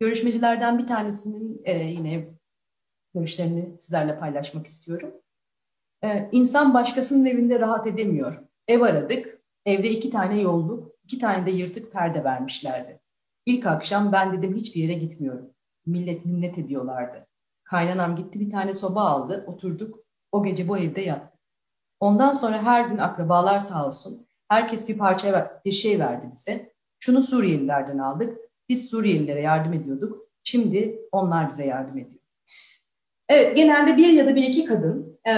Görüşmecilerden 0.00 0.78
bir 0.78 0.86
tanesinin 0.86 1.62
yine 1.66 2.28
görüşlerini 3.14 3.78
sizlerle 3.78 4.18
paylaşmak 4.18 4.66
istiyorum. 4.66 5.23
E, 6.04 6.28
insan 6.32 6.74
başkasının 6.74 7.26
evinde 7.26 7.60
rahat 7.60 7.86
edemiyor. 7.86 8.42
Ev 8.68 8.80
aradık, 8.80 9.40
evde 9.66 9.90
iki 9.90 10.10
tane 10.10 10.40
yolluk, 10.40 10.92
iki 11.04 11.18
tane 11.18 11.46
de 11.46 11.50
yırtık 11.50 11.92
perde 11.92 12.24
vermişlerdi. 12.24 13.00
İlk 13.46 13.66
akşam 13.66 14.12
ben 14.12 14.32
dedim 14.32 14.54
hiçbir 14.54 14.82
yere 14.82 14.94
gitmiyorum. 14.94 15.50
Millet 15.86 16.24
minnet 16.24 16.58
ediyorlardı. 16.58 17.26
Kaynanam 17.64 18.16
gitti 18.16 18.40
bir 18.40 18.50
tane 18.50 18.74
soba 18.74 19.00
aldı, 19.00 19.44
oturduk. 19.46 19.98
O 20.32 20.44
gece 20.44 20.68
bu 20.68 20.78
evde 20.78 21.00
yattık. 21.00 21.40
Ondan 22.00 22.32
sonra 22.32 22.62
her 22.62 22.88
gün 22.88 22.98
akrabalar 22.98 23.60
sağ 23.60 23.86
olsun. 23.86 24.26
Herkes 24.48 24.88
bir 24.88 24.98
parça 24.98 25.60
bir 25.64 25.72
şey 25.72 25.98
verdi 25.98 26.26
bize. 26.32 26.72
Şunu 26.98 27.22
Suriyelilerden 27.22 27.98
aldık. 27.98 28.38
Biz 28.68 28.90
Suriyelilere 28.90 29.40
yardım 29.40 29.72
ediyorduk. 29.72 30.28
Şimdi 30.44 31.00
onlar 31.12 31.50
bize 31.50 31.66
yardım 31.66 31.98
ediyor. 31.98 32.20
Evet, 33.28 33.56
genelde 33.56 33.96
bir 33.96 34.08
ya 34.08 34.26
da 34.26 34.34
bir 34.34 34.42
iki 34.42 34.64
kadın 34.64 35.13
e, 35.26 35.32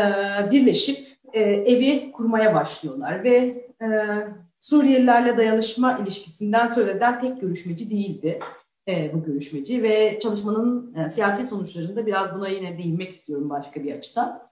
birleşip 0.50 1.16
e, 1.32 1.40
evi 1.40 2.12
kurmaya 2.12 2.54
başlıyorlar 2.54 3.24
ve 3.24 3.36
e, 3.82 3.88
Suriyelilerle 4.58 5.36
dayanışma 5.36 5.98
ilişkisinden 5.98 6.68
söz 6.68 6.88
eden 6.88 7.20
tek 7.20 7.40
görüşmeci 7.40 7.90
değildi 7.90 8.40
e, 8.88 9.10
bu 9.14 9.24
görüşmeci 9.24 9.82
ve 9.82 10.18
çalışmanın 10.22 11.06
siyasi 11.06 11.44
sonuçlarında 11.44 12.06
biraz 12.06 12.34
buna 12.34 12.48
yine 12.48 12.78
değinmek 12.78 13.10
istiyorum 13.10 13.50
başka 13.50 13.84
bir 13.84 13.94
açıdan. 13.94 14.42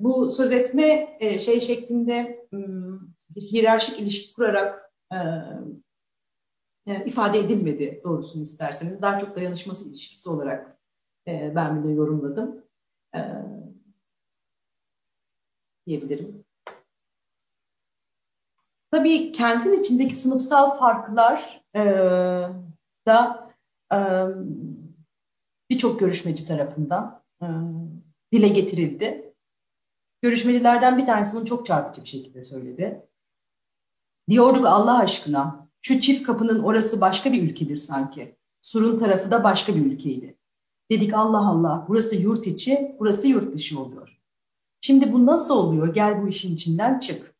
Bu 0.00 0.30
söz 0.30 0.52
etme 0.52 1.18
şey 1.40 1.60
şeklinde 1.60 2.46
bir 3.30 3.42
hiyerarşik 3.42 4.00
ilişki 4.00 4.34
kurarak 4.34 4.92
ifade 7.06 7.38
edilmedi 7.38 8.00
doğrusunu 8.04 8.42
isterseniz. 8.42 9.02
Daha 9.02 9.18
çok 9.18 9.36
dayanışması 9.36 9.88
ilişkisi 9.88 10.30
olarak 10.30 10.78
ben 11.26 11.82
bunu 11.82 11.92
yorumladım. 11.92 12.64
Diyebilirim. 15.88 16.44
Tabii 18.90 19.32
kentin 19.32 19.72
içindeki 19.72 20.14
sınıfsal 20.14 20.78
farklar 20.78 21.64
e, 21.74 21.82
da 23.06 23.50
e, 23.92 23.98
birçok 25.70 26.00
görüşmeci 26.00 26.46
tarafından 26.46 27.22
e, 27.42 27.46
dile 28.32 28.48
getirildi. 28.48 29.34
Görüşmecilerden 30.22 30.98
bir 30.98 31.06
tanesi 31.06 31.36
bunu 31.36 31.46
çok 31.46 31.66
çarpıcı 31.66 32.02
bir 32.02 32.08
şekilde 32.08 32.42
söyledi. 32.42 33.08
Diyorduk 34.28 34.66
Allah 34.66 34.98
aşkına 34.98 35.68
şu 35.82 36.00
çift 36.00 36.22
kapının 36.22 36.62
orası 36.62 37.00
başka 37.00 37.32
bir 37.32 37.42
ülkedir 37.42 37.76
sanki. 37.76 38.36
Surun 38.62 38.98
tarafı 38.98 39.30
da 39.30 39.44
başka 39.44 39.74
bir 39.74 39.86
ülkeydi. 39.86 40.38
Dedik 40.90 41.14
Allah 41.14 41.48
Allah 41.48 41.84
burası 41.88 42.16
yurt 42.16 42.46
içi, 42.46 42.96
burası 42.98 43.28
yurt 43.28 43.54
dışı 43.54 43.80
oluyor. 43.80 44.17
Şimdi 44.80 45.12
bu 45.12 45.26
nasıl 45.26 45.54
oluyor? 45.54 45.94
Gel 45.94 46.22
bu 46.22 46.28
işin 46.28 46.54
içinden 46.54 46.98
çık. 46.98 47.34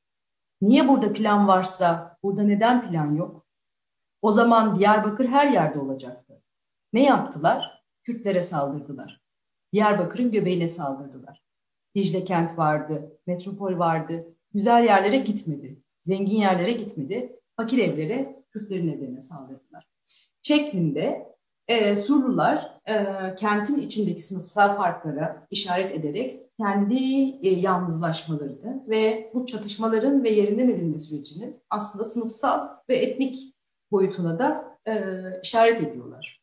Niye 0.61 0.89
burada 0.89 1.13
plan 1.13 1.49
varsa 1.49 2.19
burada 2.23 2.43
neden 2.43 2.91
plan 2.91 3.15
yok? 3.15 3.47
O 4.23 4.33
zaman 4.33 4.79
Diyarbakır 4.79 5.27
her 5.27 5.47
yerde 5.47 5.79
olacaktı. 5.79 6.43
Ne 6.93 7.05
yaptılar? 7.05 7.85
Kürtlere 8.05 8.43
saldırdılar. 8.43 9.21
Diyarbakır'ın 9.73 10.31
göbeğine 10.31 10.69
saldırdılar. 10.69 11.43
Dicle 11.95 12.25
kent 12.25 12.59
vardı, 12.59 13.21
metropol 13.27 13.79
vardı. 13.79 14.35
Güzel 14.53 14.85
yerlere 14.85 15.17
gitmedi. 15.17 15.83
Zengin 16.03 16.37
yerlere 16.37 16.73
gitmedi 16.73 17.39
fakir 17.57 17.79
evlere, 17.79 18.45
Kürtlerin 18.51 18.89
evlerine 18.89 19.21
saldırdılar. 19.21 19.89
Şeklinde 20.43 21.35
e, 21.69 21.97
Surlular 21.97 22.81
e, 22.89 23.35
kentin 23.35 23.79
içindeki 23.79 24.23
sınıfsal 24.23 24.77
farklara 24.77 25.47
işaret 25.51 25.93
ederek 25.93 26.48
kendi 26.61 27.05
e, 27.43 27.51
yalnızlaşmalarını 27.51 28.85
ve 28.89 29.31
bu 29.35 29.47
çatışmaların 29.47 30.25
ve 30.25 30.31
yerinden 30.31 30.69
edilme 30.69 30.99
sürecinin 30.99 31.63
aslında 31.71 32.05
sınıfsal 32.05 32.69
ve 32.89 32.97
etnik 32.97 33.55
boyutuna 33.91 34.39
da 34.39 34.79
e, 34.87 35.15
işaret 35.43 35.83
ediyorlar. 35.83 36.43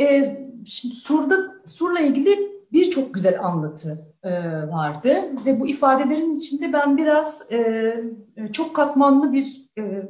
E, 0.00 0.24
şimdi 0.66 0.94
Sur'da, 0.94 1.54
Sur'la 1.66 2.00
ilgili 2.00 2.56
birçok 2.72 3.14
güzel 3.14 3.44
anlatı 3.44 4.14
e, 4.22 4.30
vardı 4.68 5.14
ve 5.46 5.60
bu 5.60 5.68
ifadelerin 5.68 6.34
içinde 6.34 6.72
ben 6.72 6.96
biraz 6.96 7.52
e, 7.52 7.58
e, 8.36 8.52
çok 8.52 8.76
katmanlı 8.76 9.32
bir 9.32 9.70
e, 9.78 10.08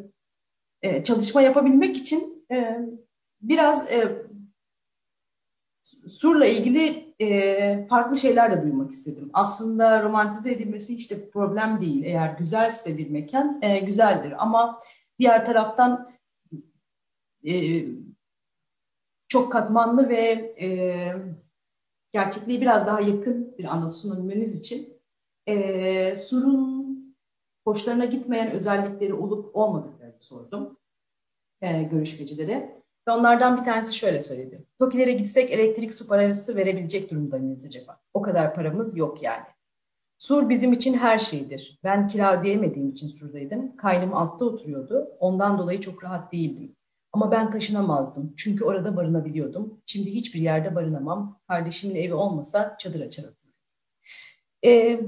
e, 0.83 1.05
çalışma 1.05 1.43
yapabilmek 1.43 1.97
için 1.97 2.47
e, 2.53 2.79
biraz 3.41 3.93
e, 3.93 4.26
Sur'la 6.09 6.47
ilgili 6.47 7.15
e, 7.21 7.87
farklı 7.87 8.17
şeyler 8.17 8.53
de 8.53 8.63
duymak 8.63 8.93
istedim. 8.93 9.31
Aslında 9.33 10.03
romantize 10.03 10.53
edilmesi 10.53 10.95
hiç 10.95 11.11
de 11.11 11.31
problem 11.31 11.81
değil. 11.81 12.05
Eğer 12.05 12.39
güzelse 12.39 12.99
bir 12.99 13.11
mekan 13.11 13.59
e, 13.63 13.79
güzeldir 13.79 14.35
ama 14.39 14.81
diğer 15.19 15.47
taraftan 15.47 16.11
e, 17.49 17.85
çok 19.29 19.53
katmanlı 19.53 20.09
ve 20.09 20.55
e, 20.61 20.69
gerçekliği 22.13 22.61
biraz 22.61 22.87
daha 22.87 23.01
yakın 23.01 23.59
bir 23.59 23.65
anlatı 23.65 23.97
sunabilmeniz 23.97 24.61
için 24.61 25.03
e, 25.47 26.17
Sur'un 26.17 26.87
hoşlarına 27.65 28.05
gitmeyen 28.05 28.51
özellikleri 28.51 29.15
olup 29.15 29.57
olmadıklarını 29.57 30.21
sordum 30.21 30.79
e, 31.61 31.83
görüşmecilere. 31.83 32.86
Ve 33.09 33.13
onlardan 33.13 33.61
bir 33.61 33.65
tanesi 33.65 33.95
şöyle 33.95 34.21
söyledi. 34.21 34.65
Tokilere 34.79 35.13
gitsek 35.13 35.51
elektrik 35.51 35.95
su 35.95 36.09
parası 36.09 36.57
verebilecek 36.57 37.11
durumda 37.11 37.39
mıyız 37.39 37.65
acaba? 37.67 38.01
O 38.15 38.23
kadar 38.23 38.55
paramız 38.55 38.97
yok 38.97 39.23
yani. 39.23 39.45
Sur 40.19 40.49
bizim 40.49 40.73
için 40.73 40.95
her 40.95 41.19
şeydir. 41.19 41.79
Ben 41.85 42.09
kira 42.09 42.41
ödeyemediğim 42.41 42.91
için 42.91 43.09
Sur'daydım. 43.09 43.77
Kaynım 43.77 44.15
altta 44.15 44.45
oturuyordu. 44.45 45.09
Ondan 45.21 45.59
dolayı 45.59 45.81
çok 45.81 46.05
rahat 46.05 46.33
değildim. 46.33 46.77
Ama 47.13 47.31
ben 47.31 47.51
taşınamazdım. 47.51 48.35
Çünkü 48.37 48.65
orada 48.65 48.97
barınabiliyordum. 48.97 49.81
Şimdi 49.87 50.11
hiçbir 50.11 50.41
yerde 50.41 50.75
barınamam. 50.75 51.41
Kardeşimin 51.49 51.95
evi 51.95 52.15
olmasa 52.15 52.77
çadır 52.79 53.01
açarım. 53.01 53.35
Ee, 54.65 55.01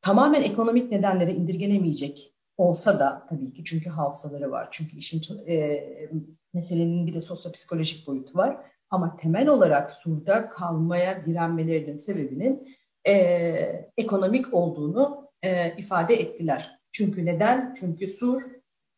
tamamen 0.00 0.42
ekonomik 0.42 0.90
nedenlere 0.92 1.34
indirgenemeyecek 1.34 2.34
olsa 2.56 3.00
da 3.00 3.26
tabii 3.28 3.52
ki 3.52 3.64
çünkü 3.64 3.90
hafızaları 3.90 4.50
var. 4.50 4.68
Çünkü 4.70 4.96
işin 4.96 5.22
e, 5.46 5.54
meselenin 6.54 7.06
bir 7.06 7.14
de 7.14 7.20
sosyopsikolojik 7.20 8.06
boyutu 8.06 8.38
var. 8.38 8.56
Ama 8.90 9.16
temel 9.16 9.48
olarak 9.48 9.90
Sur'da 9.90 10.50
kalmaya 10.50 11.24
direnmelerinin 11.24 11.96
sebebinin 11.96 12.76
e, 13.06 13.90
ekonomik 13.96 14.54
olduğunu 14.54 15.30
e, 15.42 15.76
ifade 15.76 16.14
ettiler. 16.14 16.80
Çünkü 16.92 17.26
neden? 17.26 17.74
Çünkü 17.80 18.08
Sur 18.08 18.42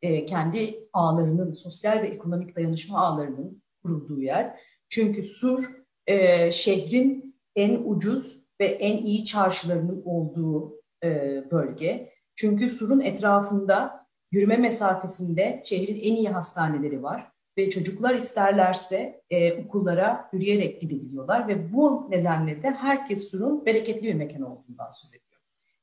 e, 0.03 0.27
kendi 0.27 0.89
ağlarının, 0.93 1.53
sosyal 1.53 2.03
ve 2.03 2.09
ekonomik 2.09 2.57
dayanışma 2.57 2.99
ağlarının 2.99 3.63
kurulduğu 3.83 4.21
yer. 4.21 4.61
Çünkü 4.89 5.23
Sur 5.23 5.65
e, 6.07 6.53
şehrin 6.53 7.37
en 7.57 7.83
ucuz 7.85 8.41
ve 8.61 8.67
en 8.67 9.05
iyi 9.05 9.25
çarşılarının 9.25 10.03
olduğu 10.05 10.81
e, 11.05 11.43
bölge. 11.51 12.13
Çünkü 12.35 12.69
Sur'un 12.69 13.01
etrafında 13.01 14.07
yürüme 14.33 14.57
mesafesinde 14.57 15.63
şehrin 15.65 16.01
en 16.01 16.17
iyi 16.17 16.29
hastaneleri 16.29 17.03
var 17.03 17.33
ve 17.61 17.71
çocuklar 17.71 18.15
isterlerse 18.15 19.23
e, 19.31 19.65
okullara 19.65 20.31
yürüyerek 20.33 20.81
gidebiliyorlar 20.81 21.49
ve 21.49 21.73
bu 21.73 22.11
nedenle 22.11 22.63
de 22.63 22.71
herkes 22.71 23.31
Sur'un 23.31 23.67
bereketli 23.67 24.03
bir 24.03 24.15
mekan 24.15 24.43
olduğundan 24.43 24.91
söz 24.91 25.15
ediyor. 25.15 25.41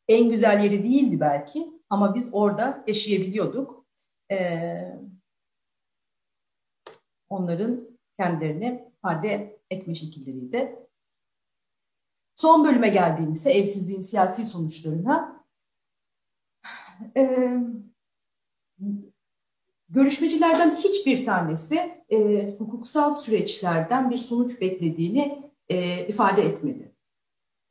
En 0.07 0.29
güzel 0.29 0.63
yeri 0.63 0.83
değildi 0.83 1.19
belki 1.19 1.81
ama 1.89 2.15
biz 2.15 2.29
orada 2.31 2.83
yaşayabiliyorduk. 2.87 3.85
E, 4.31 4.37
onların 7.29 7.97
kendilerini 8.19 8.91
ifade 8.97 9.59
etme 9.69 9.95
şekilleriydi. 9.95 10.79
Son 12.35 12.65
bölüme 12.65 12.89
geldiğimizde 12.89 13.51
evsizliğin 13.51 14.01
siyasi 14.01 14.45
sonuçlarına 14.45 15.43
e, 17.17 17.53
görüşmecilerden 19.89 20.75
hiçbir 20.75 21.25
tanesi 21.25 21.91
e, 22.09 22.49
hukuksal 22.57 23.13
süreçlerden 23.13 24.09
bir 24.09 24.17
sonuç 24.17 24.61
beklediğini 24.61 25.51
e, 25.69 26.07
ifade 26.07 26.41
etmedi. 26.41 26.95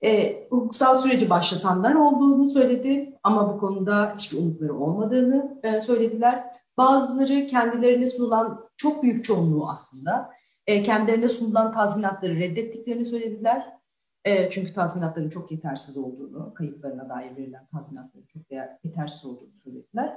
E, 0.04 0.42
hukuksal 0.50 0.94
süreci 0.94 1.30
başlatanlar 1.30 1.94
olduğunu 1.94 2.50
söyledi 2.50 3.18
ama 3.22 3.54
bu 3.54 3.60
konuda 3.60 4.14
hiçbir 4.18 4.38
umutları 4.38 4.74
olmadığını 4.74 5.60
e, 5.62 5.80
söylediler. 5.80 6.44
Bazıları 6.76 7.46
kendilerine 7.46 8.08
sunulan 8.08 8.68
çok 8.76 9.02
büyük 9.02 9.24
çoğunluğu 9.24 9.68
aslında 9.68 10.30
e, 10.66 10.82
kendilerine 10.82 11.28
sunulan 11.28 11.72
tazminatları 11.72 12.36
reddettiklerini 12.36 13.06
söylediler. 13.06 13.76
E, 14.24 14.50
çünkü 14.50 14.72
tazminatların 14.72 15.30
çok 15.30 15.50
yetersiz 15.50 15.96
olduğunu, 15.96 16.54
kayıplarına 16.54 17.08
dair 17.08 17.36
verilen 17.36 17.66
tazminatların 17.66 18.26
çok 18.26 18.42
yetersiz 18.84 19.24
olduğunu 19.24 19.54
söylediler. 19.54 20.16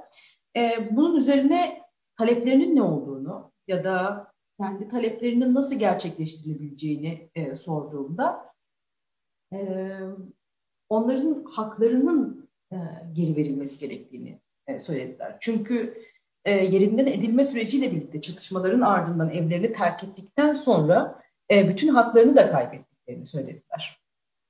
E, 0.57 0.89
bunun 0.91 1.15
üzerine 1.15 1.88
taleplerinin 2.19 2.75
ne 2.75 2.81
olduğunu 2.81 3.51
ya 3.67 3.83
da 3.83 4.27
kendi 4.59 4.87
taleplerinin 4.87 5.55
nasıl 5.55 5.79
gerçekleştirilebileceğini 5.79 7.29
e, 7.35 7.55
sorduğumda 7.55 8.53
e, 9.53 9.89
onların 10.89 11.43
haklarının 11.43 12.49
e, 12.71 12.77
geri 13.13 13.35
verilmesi 13.35 13.79
gerektiğini 13.79 14.39
e, 14.67 14.79
söylediler. 14.79 15.37
Çünkü 15.39 16.01
e, 16.45 16.51
yerinden 16.51 17.07
edilme 17.07 17.45
süreciyle 17.45 17.91
birlikte 17.91 18.21
çatışmaların 18.21 18.81
ardından 18.81 19.29
evlerini 19.29 19.73
terk 19.73 20.03
ettikten 20.03 20.53
sonra 20.53 21.21
e, 21.51 21.69
bütün 21.69 21.87
haklarını 21.87 22.35
da 22.35 22.51
kaybettiklerini 22.51 23.25
söylediler. 23.25 24.01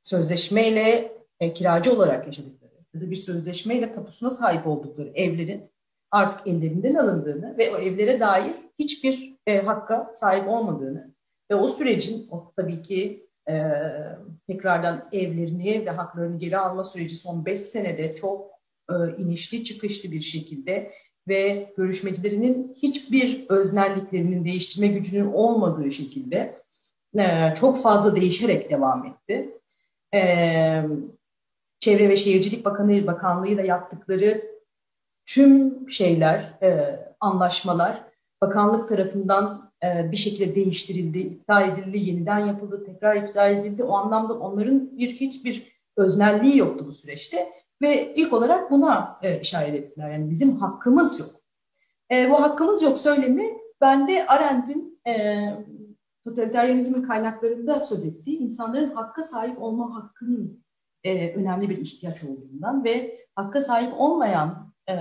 Sözleşmeyle 0.04 1.12
e, 1.40 1.54
kiracı 1.54 1.94
olarak 1.94 2.28
yaşadıkları 2.28 2.72
ya 2.94 3.02
da 3.02 3.12
bir 3.12 3.16
sözleşmeyle 3.16 3.94
tapusuna 3.94 4.30
sahip 4.30 4.68
oldukları 4.68 5.12
evlerin 5.16 5.70
artık 6.12 6.48
ellerinden 6.48 6.96
alındığını 6.96 7.58
ve 7.58 7.76
o 7.76 7.78
evlere 7.78 8.20
dair 8.20 8.54
hiçbir 8.80 9.36
e, 9.48 9.62
hakka 9.62 10.12
sahip 10.14 10.48
olmadığını 10.48 11.14
ve 11.52 11.56
o 11.56 11.68
sürecin 11.68 12.28
o 12.32 12.54
tabii 12.56 12.82
ki 12.84 13.28
e, 13.50 13.64
tekrardan 14.48 15.10
evlerini 15.12 15.86
ve 15.86 15.90
haklarını 15.90 16.40
geri 16.40 16.58
alma 16.58 16.84
süreci 16.84 17.16
son 17.16 17.46
beş 17.46 17.60
senede 17.60 18.16
çok 18.16 18.52
e, 18.90 18.94
inişli 19.18 19.64
çıkışlı 19.64 20.12
bir 20.12 20.20
şekilde 20.20 20.92
ve 21.28 21.74
görüşmecilerinin 21.78 22.76
hiçbir 22.82 23.46
öznelliklerinin 23.50 24.46
değiştirme 24.46 24.88
gücünün 24.88 25.34
olmadığı 25.34 25.92
şekilde 25.92 26.58
e, 27.20 27.56
çok 27.60 27.78
fazla 27.78 28.16
değişerek 28.16 28.70
devam 28.70 29.06
etti. 29.06 29.50
E, 30.14 30.22
Çevre 31.80 32.10
ve 32.10 32.16
Şehircilik 32.16 32.66
Bakanı 32.66 33.08
Bakanlığı'yla 33.08 33.64
yaptıkları 33.64 34.59
tüm 35.30 35.90
şeyler, 35.90 36.58
e, 36.62 37.00
anlaşmalar 37.20 38.04
bakanlık 38.42 38.90
tarafından 38.90 39.72
e, 39.84 40.12
bir 40.12 40.18
şekilde 40.18 40.56
değiştirildi, 40.56 41.20
iptal 41.20 41.70
edildi, 41.70 41.98
yeniden 41.98 42.40
yapıldı, 42.40 42.84
tekrar 42.86 43.16
iptal 43.16 43.52
edildi. 43.52 43.84
O 43.84 43.94
anlamda 43.94 44.40
onların 44.40 44.98
bir 44.98 45.10
hiçbir 45.10 45.80
öznelliği 45.98 46.58
yoktu 46.58 46.86
bu 46.88 46.92
süreçte 46.92 47.50
ve 47.82 48.14
ilk 48.16 48.34
olarak 48.34 48.72
buna 48.72 49.20
e, 49.24 49.40
işaret 49.40 49.76
ettiler. 49.76 50.10
Yani 50.10 50.30
bizim 50.30 50.58
hakkımız 50.58 51.20
yok. 51.20 51.32
E, 52.12 52.30
bu 52.30 52.42
hakkımız 52.42 52.82
yok 52.82 53.00
söylemi 53.00 53.58
bende 53.82 54.28
Arendt'in 54.28 55.02
e, 55.08 55.44
totaliteryenizmin 56.26 57.04
kaynaklarında 57.04 57.82
söz 57.82 58.06
ettiği 58.06 58.38
insanların 58.38 58.92
hakka 58.92 59.24
sahip 59.24 59.62
olma 59.62 59.96
hakkının 59.96 60.64
e, 61.04 61.34
önemli 61.34 61.70
bir 61.70 61.78
ihtiyaç 61.78 62.24
olduğundan 62.24 62.84
ve 62.84 63.26
hakka 63.36 63.62
sahip 63.62 63.94
olmayan 63.98 64.69
e, 64.90 64.96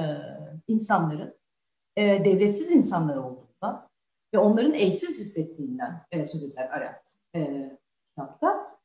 insanların 0.69 1.35
e, 1.97 2.25
devletsiz 2.25 2.71
insanlar 2.71 3.17
olduğundan 3.17 3.89
ve 4.35 4.39
onların 4.39 4.75
evsiz 4.75 5.21
hissettiğinden 5.21 6.07
e, 6.11 6.27
söz 6.27 6.45
eder 6.45 6.71
Arendt 6.71 7.09
e, 7.35 7.71
kitapta. 8.09 8.79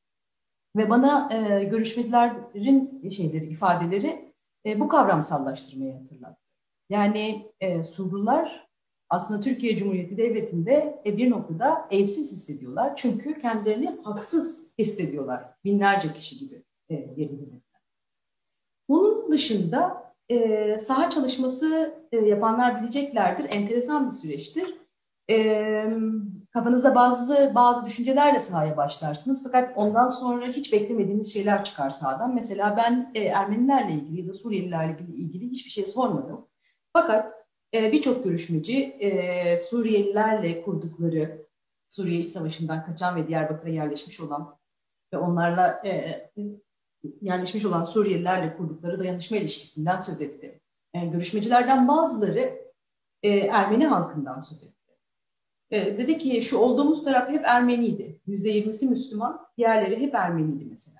Ve 0.75 0.89
bana 0.89 1.33
e, 1.33 1.63
görüşmelerin 1.63 3.09
şeyleri, 3.09 3.45
ifadeleri 3.45 4.33
e, 4.65 4.79
bu 4.79 4.87
kavramsallaştırmayı 4.87 5.93
hatırlattı. 5.93 6.43
Yani 6.89 7.51
e, 7.59 7.83
Surlular 7.83 8.69
aslında 9.09 9.41
Türkiye 9.41 9.77
Cumhuriyeti 9.77 10.17
Devleti'nde 10.17 11.01
e, 11.05 11.17
bir 11.17 11.31
noktada 11.31 11.87
evsiz 11.91 12.31
hissediyorlar. 12.31 12.95
Çünkü 12.95 13.39
kendilerini 13.39 13.99
haksız 14.03 14.73
hissediyorlar. 14.79 15.45
Binlerce 15.63 16.13
kişi 16.13 16.39
gibi 16.39 16.63
e, 16.89 16.93
yerinde. 16.93 17.61
Bunun 18.89 19.31
dışında 19.31 20.12
e, 20.29 20.77
saha 20.77 21.09
çalışması 21.09 21.93
e, 22.11 22.17
yapanlar 22.17 22.81
bileceklerdir. 22.81 23.45
Enteresan 23.51 24.07
bir 24.07 24.11
süreçtir. 24.11 24.77
E, 25.29 25.85
kafanızda 26.53 26.95
bazı 26.95 27.51
bazı 27.55 27.85
düşüncelerle 27.85 28.39
sahaya 28.39 28.77
başlarsınız. 28.77 29.43
Fakat 29.43 29.73
ondan 29.75 30.07
sonra 30.07 30.47
hiç 30.47 30.73
beklemediğiniz 30.73 31.33
şeyler 31.33 31.63
çıkar 31.63 31.89
sahadan. 31.89 32.35
Mesela 32.35 32.77
ben 32.77 33.11
e, 33.15 33.23
Ermenilerle 33.23 33.93
ilgili 33.93 34.21
ya 34.21 34.27
da 34.27 34.33
Suriyelilerle 34.33 34.97
ilgili 35.15 35.49
hiçbir 35.49 35.71
şey 35.71 35.85
sormadım. 35.85 36.47
Fakat 36.93 37.31
e, 37.73 37.91
birçok 37.91 38.23
görüşmeci 38.23 38.83
e, 38.83 39.57
Suriyelilerle 39.57 40.61
kurdukları, 40.61 41.47
Suriye 41.89 42.19
İç 42.19 42.27
Savaşı'ndan 42.27 42.85
kaçan 42.85 43.15
ve 43.15 43.27
Diyarbakır'a 43.27 43.71
yerleşmiş 43.71 44.19
olan 44.19 44.57
ve 45.13 45.17
onlarla 45.17 45.81
e, 45.85 45.91
yerleşmiş 47.21 47.65
olan 47.65 47.83
Suriyelilerle 47.83 48.57
kurdukları 48.57 48.99
dayanışma 48.99 49.37
ilişkisinden 49.37 49.99
söz 49.99 50.21
etti. 50.21 50.61
Yani 50.95 51.11
görüşmecilerden 51.11 51.87
bazıları 51.87 52.63
e, 53.23 53.37
Ermeni 53.37 53.87
halkından 53.87 54.39
söz 54.39 54.63
etti. 54.63 54.73
E, 55.71 55.97
dedi 55.97 56.17
ki 56.17 56.41
şu 56.41 56.57
olduğumuz 56.57 57.03
taraf 57.03 57.29
hep 57.29 57.45
Ermeniydi. 57.45 58.21
Yüzde 58.25 58.49
yirmisi 58.49 58.89
Müslüman, 58.89 59.47
diğerleri 59.57 59.99
hep 59.99 60.15
Ermeniydi 60.15 60.65
mesela. 60.65 60.99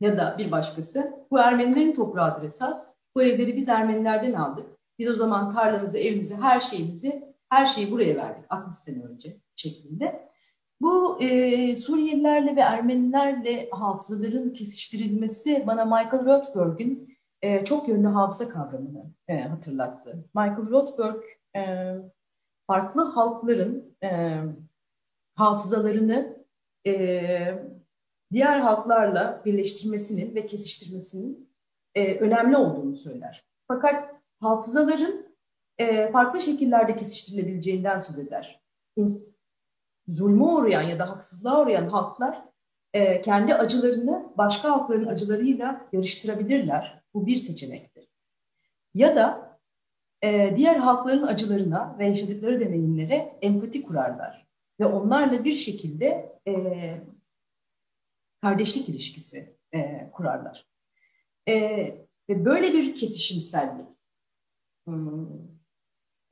Ya 0.00 0.16
da 0.16 0.36
bir 0.38 0.50
başkası, 0.50 1.26
bu 1.30 1.38
Ermenilerin 1.38 1.94
toprağıdır 1.94 2.42
esas. 2.42 2.88
Bu 3.14 3.22
evleri 3.22 3.56
biz 3.56 3.68
Ermenilerden 3.68 4.32
aldık. 4.32 4.66
Biz 4.98 5.10
o 5.10 5.14
zaman 5.14 5.54
tarlamızı, 5.54 5.98
evimizi, 5.98 6.34
her 6.36 6.60
şeyimizi, 6.60 7.34
her 7.48 7.66
şeyi 7.66 7.92
buraya 7.92 8.16
verdik 8.16 8.44
60 8.50 8.76
sene 8.76 9.04
önce 9.04 9.40
şeklinde. 9.56 10.30
Bu 10.80 11.22
e, 11.22 11.76
Suriyelilerle 11.76 12.56
ve 12.56 12.60
Ermenilerle 12.60 13.68
hafızaların 13.70 14.52
kesiştirilmesi 14.52 15.64
bana 15.66 15.84
Michael 15.84 16.24
Rothberg'in 16.24 17.16
e, 17.42 17.64
çok 17.64 17.88
yönlü 17.88 18.06
hafıza 18.06 18.48
kavramını 18.48 19.04
e, 19.28 19.40
hatırlattı. 19.40 20.24
Michael 20.34 20.70
Rothberg 20.70 21.22
e, 21.56 21.92
farklı 22.66 23.02
halkların 23.04 23.96
e, 24.04 24.40
hafızalarını 25.34 26.44
e, 26.86 27.64
diğer 28.32 28.58
halklarla 28.58 29.42
birleştirmesinin 29.44 30.34
ve 30.34 30.46
kesiştirmesinin 30.46 31.50
e, 31.94 32.18
önemli 32.18 32.56
olduğunu 32.56 32.96
söyler. 32.96 33.44
Fakat 33.68 34.14
hafızaların 34.40 35.26
e, 35.78 36.12
farklı 36.12 36.40
şekillerde 36.40 36.96
kesiştirilebileceğinden 36.96 37.98
söz 37.98 38.18
eder. 38.18 38.62
Zulme 40.08 40.44
uğrayan 40.44 40.82
ya 40.82 40.98
da 40.98 41.10
haksızlığa 41.10 41.62
uğrayan 41.62 41.88
halklar 41.88 42.44
e, 42.92 43.22
kendi 43.22 43.54
acılarını 43.54 44.32
başka 44.38 44.70
halkların 44.70 45.06
acılarıyla 45.06 45.88
yarıştırabilirler. 45.92 47.02
Bu 47.14 47.26
bir 47.26 47.36
seçenektir. 47.36 48.08
Ya 48.94 49.16
da 49.16 49.58
e, 50.22 50.56
diğer 50.56 50.76
halkların 50.76 51.26
acılarına 51.26 51.96
ve 51.98 52.08
yaşadıkları 52.08 52.60
deneyimlere 52.60 53.38
empati 53.42 53.82
kurarlar. 53.82 54.46
Ve 54.80 54.86
onlarla 54.86 55.44
bir 55.44 55.52
şekilde 55.52 56.38
e, 56.48 56.54
kardeşlik 58.42 58.88
ilişkisi 58.88 59.56
e, 59.74 60.10
kurarlar. 60.12 60.66
E, 61.48 61.54
ve 62.28 62.44
böyle 62.44 62.72
bir 62.72 62.94
kesişimsellik, 62.94 63.86
hmm, 64.86 65.26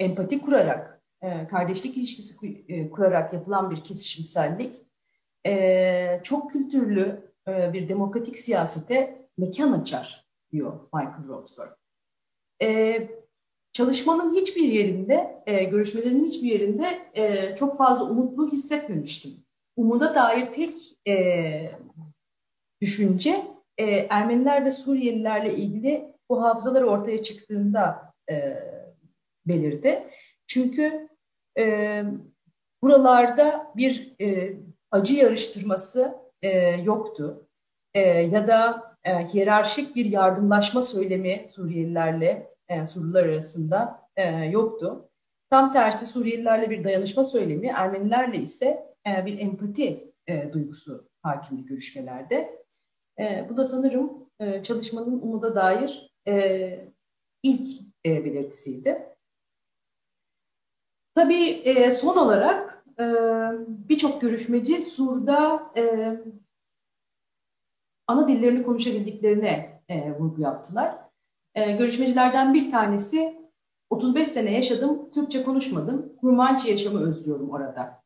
empati 0.01 0.41
kurarak, 0.41 0.94
kardeşlik 1.51 1.97
ilişkisi 1.97 2.65
e, 2.69 2.91
kurarak 2.91 3.33
yapılan 3.33 3.71
bir 3.71 3.85
kesişimsellik, 3.85 4.73
e, 5.47 6.21
çok 6.23 6.53
kültürlü 6.53 7.33
e, 7.49 7.73
bir 7.73 7.89
demokratik 7.89 8.39
siyasete 8.39 9.29
mekan 9.39 9.73
açar 9.73 10.29
diyor 10.53 10.81
Michael 10.95 11.29
Rothberg. 11.29 11.71
E, 12.63 13.09
çalışmanın 13.73 14.35
hiçbir 14.35 14.69
yerinde, 14.69 15.43
e, 15.47 15.65
görüşmelerin 15.65 16.25
hiçbir 16.25 16.49
yerinde 16.49 17.11
e, 17.15 17.55
çok 17.55 17.79
fazla 17.79 18.11
umutlu 18.11 18.53
hissetmemiştim. 18.53 19.33
Umuda 19.77 20.15
dair 20.15 20.45
tek 20.45 20.99
e, 21.09 21.71
düşünce 22.81 23.45
e, 23.79 23.85
Ermeniler 23.87 24.65
ve 24.65 24.73
Suriyelilerle 24.73 25.57
ilgili 25.57 26.15
bu 26.31 26.43
hafızalar 26.43 26.83
ortaya 26.83 27.23
çıktığında 27.23 28.13
e, 28.31 28.35
belirdi. 29.47 30.03
Çünkü 30.47 31.09
e, 31.59 32.05
buralarda 32.83 33.73
bir 33.77 34.15
e, 34.21 34.57
acı 34.91 35.15
yarıştırması 35.15 36.15
e, 36.43 36.59
yoktu. 36.69 37.49
E, 37.95 38.01
ya 38.01 38.47
da 38.49 38.85
e, 39.05 39.29
hiyerarşik 39.29 39.97
bir 39.97 40.05
yardımlaşma 40.05 40.83
söylemi 40.83 41.47
Suriyelilerle 41.51 42.55
e, 42.69 42.87
Surlular 42.87 43.25
arasında 43.25 44.09
e, 44.17 44.45
yoktu. 44.45 45.11
Tam 45.51 45.73
tersi 45.73 46.07
Suriyelilerle 46.07 46.71
bir 46.71 46.85
dayanışma 46.85 47.25
söylemi, 47.25 47.67
Ermenilerle 47.67 48.39
ise 48.39 48.95
e, 49.07 49.27
bir 49.27 49.39
empati 49.39 50.13
e, 50.27 50.53
duygusu 50.53 51.09
hakimdi 51.23 51.65
görüşmelerde. 51.67 52.65
E, 53.21 53.47
bu 53.49 53.57
da 53.57 53.65
sanırım 53.65 54.29
e, 54.41 54.63
çalışmanın 54.63 55.21
umuda 55.21 55.55
dair 55.55 56.13
e, 56.29 56.93
ilk 57.43 57.69
e, 58.07 58.25
belirtisiydi. 58.25 59.14
Tabii 61.15 61.45
e, 61.65 61.91
son 61.91 62.17
olarak 62.17 62.85
e, 63.01 63.05
birçok 63.69 64.21
görüşmeci 64.21 64.83
Sur'da 64.83 65.63
e, 65.77 66.15
ana 68.07 68.29
dillerini 68.29 68.63
konuşabildiklerine 68.63 69.75
vurgu 70.19 70.41
yaptılar. 70.41 70.95
Görüşmecilerden 71.55 72.55
bir 72.55 72.71
tanesi 72.71 73.39
35 73.91 74.29
sene 74.29 74.53
yaşadım, 74.53 75.11
Türkçe 75.11 75.43
konuşmadım, 75.43 76.13
Kurmançı 76.21 76.71
yaşamı 76.71 77.09
özlüyorum 77.09 77.51
orada 77.51 78.03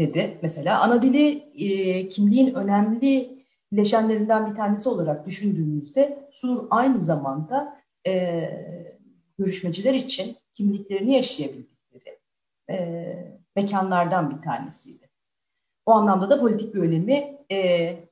dedi. 0.00 0.38
Mesela 0.42 0.80
ana 0.82 1.02
dili 1.02 2.08
kimliğin 2.08 2.54
önemli 2.54 3.44
bileşenlerinden 3.72 4.50
bir 4.50 4.54
tanesi 4.54 4.88
olarak 4.88 5.26
düşündüğümüzde 5.26 6.28
Sur 6.30 6.66
aynı 6.70 7.02
zamanda 7.02 7.82
görüşmeciler 9.38 9.94
için 9.94 10.36
kimliklerini 10.58 11.14
yaşayabildikleri 11.14 12.18
e, 12.70 13.38
mekanlardan 13.56 14.30
bir 14.30 14.42
tanesiydi. 14.42 15.10
O 15.86 15.92
anlamda 15.92 16.30
da 16.30 16.40
politik 16.40 16.74
bir 16.74 16.80
önemi 16.80 17.38
e, 17.50 17.58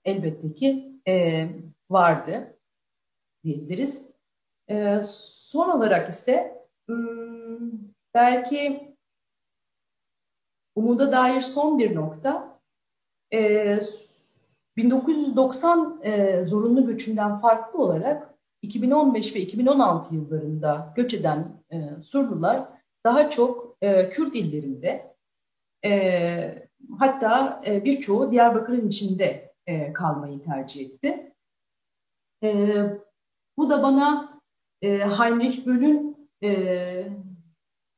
elbette 0.04 0.54
ki 0.54 0.92
e, 1.08 1.46
vardı 1.90 2.58
diyebiliriz. 3.44 4.06
E, 4.68 5.00
son 5.02 5.70
olarak 5.70 6.10
ise 6.10 6.66
hmm, 6.88 7.70
belki 8.14 8.94
umuda 10.74 11.12
dair 11.12 11.42
son 11.42 11.78
bir 11.78 11.94
nokta 11.94 12.60
e, 13.32 13.78
1990 14.76 16.00
e, 16.02 16.44
zorunlu 16.44 16.86
göçünden 16.86 17.40
farklı 17.40 17.82
olarak 17.82 18.35
2015 18.62 19.34
ve 19.34 19.40
2016 19.40 20.14
yıllarında 20.14 20.92
göç 20.96 21.14
eden 21.14 21.62
e, 21.70 22.00
Surlular 22.00 22.68
daha 23.04 23.30
çok 23.30 23.76
e, 23.82 24.08
Kürt 24.08 24.34
illerinde 24.34 25.16
e, 25.84 26.68
hatta 26.98 27.62
e, 27.66 27.84
birçoğu 27.84 28.30
Diyarbakır'ın 28.30 28.88
içinde 28.88 29.54
e, 29.66 29.92
kalmayı 29.92 30.42
tercih 30.42 30.86
etti. 30.86 31.32
E, 32.42 32.76
bu 33.58 33.70
da 33.70 33.82
bana 33.82 34.38
e, 34.82 34.98
Heinrich 34.98 35.66
Böll'ün 35.66 36.28
e, 36.42 36.50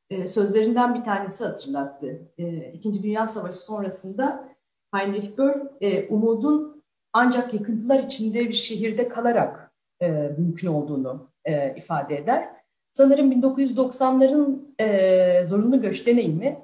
e, 0.09 0.27
sözlerinden 0.27 0.95
bir 0.95 1.03
tanesi 1.03 1.45
hatırlattı. 1.45 2.31
E, 2.37 2.71
İkinci 2.73 3.03
Dünya 3.03 3.27
Savaşı 3.27 3.57
sonrasında 3.57 4.49
Heinrich 4.95 5.37
Böll 5.37 5.67
e, 5.81 6.07
umudun 6.07 6.83
ancak 7.13 7.53
yıkıntılar 7.53 8.03
içinde 8.03 8.49
bir 8.49 8.53
şehirde 8.53 9.09
kalarak 9.09 9.68
e, 10.01 10.07
mümkün 10.37 10.67
olduğunu 10.67 11.31
e, 11.45 11.75
ifade 11.77 12.17
eder. 12.17 12.49
Sanırım 12.93 13.31
1990'ların 13.31 14.75
e, 14.79 15.45
zorunlu 15.45 15.81
göç 15.81 16.07
deneyimi 16.07 16.61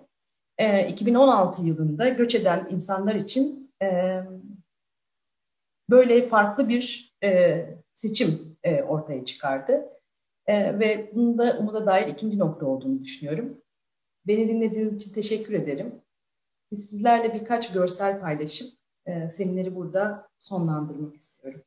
e, 0.57 0.87
2016 0.87 1.63
yılında 1.63 2.09
göç 2.09 2.35
eden 2.35 2.67
insanlar 2.69 3.15
için 3.15 3.73
e, 3.81 4.19
böyle 5.89 6.27
farklı 6.27 6.69
bir 6.69 7.15
e, 7.23 7.65
seçim 7.93 8.57
e, 8.63 8.83
ortaya 8.83 9.25
çıkardı. 9.25 9.89
E, 10.47 10.79
ve 10.79 11.11
bunun 11.15 11.37
da 11.37 11.57
umuda 11.59 11.85
dair 11.85 12.07
ikinci 12.07 12.39
nokta 12.39 12.65
olduğunu 12.65 13.01
düşünüyorum. 13.01 13.61
Beni 14.27 14.49
dinlediğiniz 14.49 14.95
için 14.95 15.13
teşekkür 15.13 15.53
ederim. 15.53 16.01
Sizlerle 16.75 17.33
birkaç 17.33 17.73
görsel 17.73 18.21
paylaşıp 18.21 18.73
e, 19.05 19.29
semineri 19.29 19.75
burada 19.75 20.29
sonlandırmak 20.37 21.15
istiyorum. 21.15 21.64